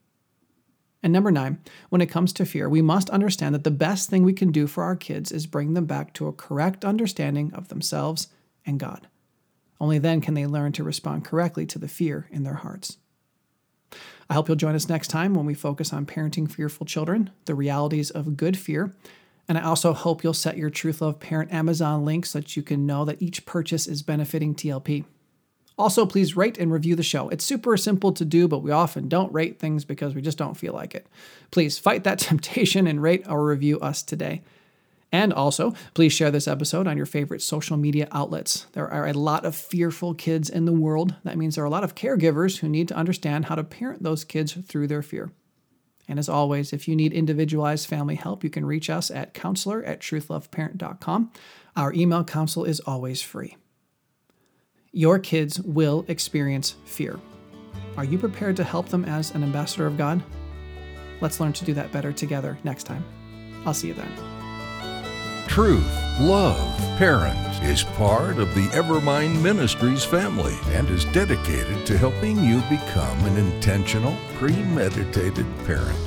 And 1.04 1.12
number 1.12 1.32
nine, 1.32 1.60
when 1.90 2.02
it 2.02 2.12
comes 2.12 2.32
to 2.34 2.46
fear, 2.46 2.70
we 2.70 2.82
must 2.82 3.10
understand 3.10 3.56
that 3.56 3.64
the 3.64 3.72
best 3.72 4.10
thing 4.10 4.24
we 4.24 4.34
can 4.34 4.52
do 4.52 4.68
for 4.68 4.84
our 4.84 4.96
kids 4.96 5.32
is 5.32 5.48
bring 5.48 5.74
them 5.74 5.86
back 5.86 6.14
to 6.14 6.28
a 6.28 6.34
correct 6.34 6.86
understanding 6.86 7.52
of 7.54 7.70
themselves 7.70 8.28
and 8.66 8.80
God. 8.80 9.08
Only 9.80 9.98
then 9.98 10.22
can 10.22 10.36
they 10.36 10.46
learn 10.46 10.74
to 10.74 10.84
respond 10.84 11.26
correctly 11.26 11.66
to 11.66 11.80
the 11.80 11.88
fear 11.88 12.28
in 12.32 12.44
their 12.44 12.54
hearts. 12.54 12.98
I 14.30 14.36
hope 14.36 14.48
you'll 14.48 14.56
join 14.56 14.76
us 14.76 14.88
next 14.88 15.08
time 15.08 15.34
when 15.34 15.46
we 15.46 15.56
focus 15.56 15.92
on 15.92 16.06
parenting 16.06 16.50
fearful 16.50 16.86
children, 16.86 17.32
the 17.46 17.56
realities 17.56 18.12
of 18.12 18.38
good 18.38 18.58
fear. 18.58 18.94
And 19.48 19.58
I 19.58 19.64
also 19.64 19.94
hope 19.94 20.24
you'll 20.24 20.34
set 20.34 20.56
your 20.56 20.70
Truth 20.70 21.02
Love 21.02 21.20
Parent 21.20 21.52
Amazon 21.52 22.06
link 22.06 22.28
so 22.28 22.40
that 22.40 22.56
you 22.56 22.64
can 22.64 22.86
know 22.86 23.04
that 23.06 23.22
each 23.22 23.46
purchase 23.46 23.88
is 23.88 24.04
benefiting 24.04 24.56
TLP. 24.56 25.04
Also, 25.82 26.06
please 26.06 26.38
rate 26.38 26.60
and 26.60 26.72
review 26.72 26.96
the 26.96 27.02
show. 27.02 27.28
It's 27.30 27.44
super 27.44 27.76
simple 27.76 28.12
to 28.12 28.24
do, 28.24 28.48
but 28.48 28.60
we 28.60 28.70
often 28.70 29.10
don't 29.10 29.34
rate 29.34 29.58
things 29.58 29.84
because 29.84 30.14
we 30.14 30.22
just 30.22 30.38
don't 30.38 30.54
feel 30.54 30.74
like 30.74 30.94
it. 30.94 31.08
Please 31.50 31.80
fight 31.80 32.04
that 32.04 32.20
temptation 32.30 32.86
and 32.86 33.02
rate 33.02 33.28
or 33.28 33.44
review 33.44 33.80
us 33.80 34.04
today. 34.04 34.44
And 35.12 35.34
also, 35.34 35.74
please 35.96 36.14
share 36.14 36.30
this 36.30 36.48
episode 36.48 36.86
on 36.86 36.98
your 36.98 37.08
favorite 37.08 37.42
social 37.42 37.78
media 37.78 38.08
outlets. 38.12 38.68
There 38.74 38.88
are 38.94 39.08
a 39.08 39.14
lot 39.14 39.44
of 39.44 39.56
fearful 39.56 40.14
kids 40.14 40.52
in 40.52 40.66
the 40.66 40.72
world. 40.72 41.16
That 41.24 41.36
means 41.36 41.56
there 41.56 41.64
are 41.64 41.68
a 41.68 41.72
lot 41.72 41.84
of 41.84 41.96
caregivers 41.96 42.60
who 42.60 42.70
need 42.70 42.88
to 42.90 42.96
understand 42.96 43.46
how 43.46 43.56
to 43.56 43.64
parent 43.64 44.04
those 44.04 44.24
kids 44.24 44.54
through 44.54 44.86
their 44.86 45.02
fear. 45.02 45.32
And 46.08 46.20
as 46.20 46.30
always, 46.30 46.74
if 46.74 46.88
you 46.88 46.96
need 46.96 47.12
individualized 47.12 47.88
family 47.88 48.16
help, 48.16 48.44
you 48.44 48.52
can 48.52 48.66
reach 48.66 48.88
us 48.88 49.10
at 49.10 49.34
counselor 49.34 49.84
at 49.84 50.00
truthloveparent.com. 50.00 51.32
Our 51.76 51.92
email 51.92 52.24
counsel 52.24 52.66
is 52.66 52.82
always 52.82 53.24
free. 53.24 53.58
Your 54.94 55.20
kids 55.20 55.62
will 55.62 56.04
experience 56.10 56.76
fear. 56.84 57.18
Are 57.96 58.04
you 58.04 58.18
prepared 58.18 58.58
to 58.58 58.64
help 58.66 58.90
them 58.90 59.06
as 59.06 59.32
an 59.32 59.42
ambassador 59.42 59.88
of 59.88 59.98
God? 59.98 60.22
Let's 61.22 61.40
learn 61.40 61.54
to 61.54 61.66
do 61.66 61.74
that 61.76 61.94
better 61.94 62.12
together 62.12 62.58
next 62.66 62.84
time. 62.84 63.06
I'll 63.66 63.74
see 63.74 63.88
you 63.88 63.94
then. 63.94 64.12
Truth, 65.48 65.88
Love, 66.20 66.78
Parents 66.98 67.60
is 67.62 67.84
part 67.96 68.38
of 68.38 68.54
the 68.54 68.68
Evermind 68.70 69.42
Ministries 69.42 70.04
family 70.04 70.58
and 70.72 70.90
is 70.90 71.06
dedicated 71.06 71.86
to 71.86 71.98
helping 71.98 72.44
you 72.44 72.60
become 72.70 73.18
an 73.26 73.38
intentional, 73.38 74.16
premeditated 74.36 75.46
parent. 75.66 75.98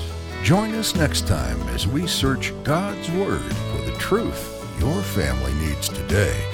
Join 0.43 0.75
us 0.75 0.95
next 0.95 1.27
time 1.27 1.59
as 1.69 1.87
we 1.87 2.07
search 2.07 2.53
God's 2.65 3.11
Word 3.13 3.55
for 3.55 3.83
the 3.91 3.97
truth 3.99 4.51
your 4.79 5.01
family 5.03 5.55
needs 5.55 5.89
today 5.89 6.54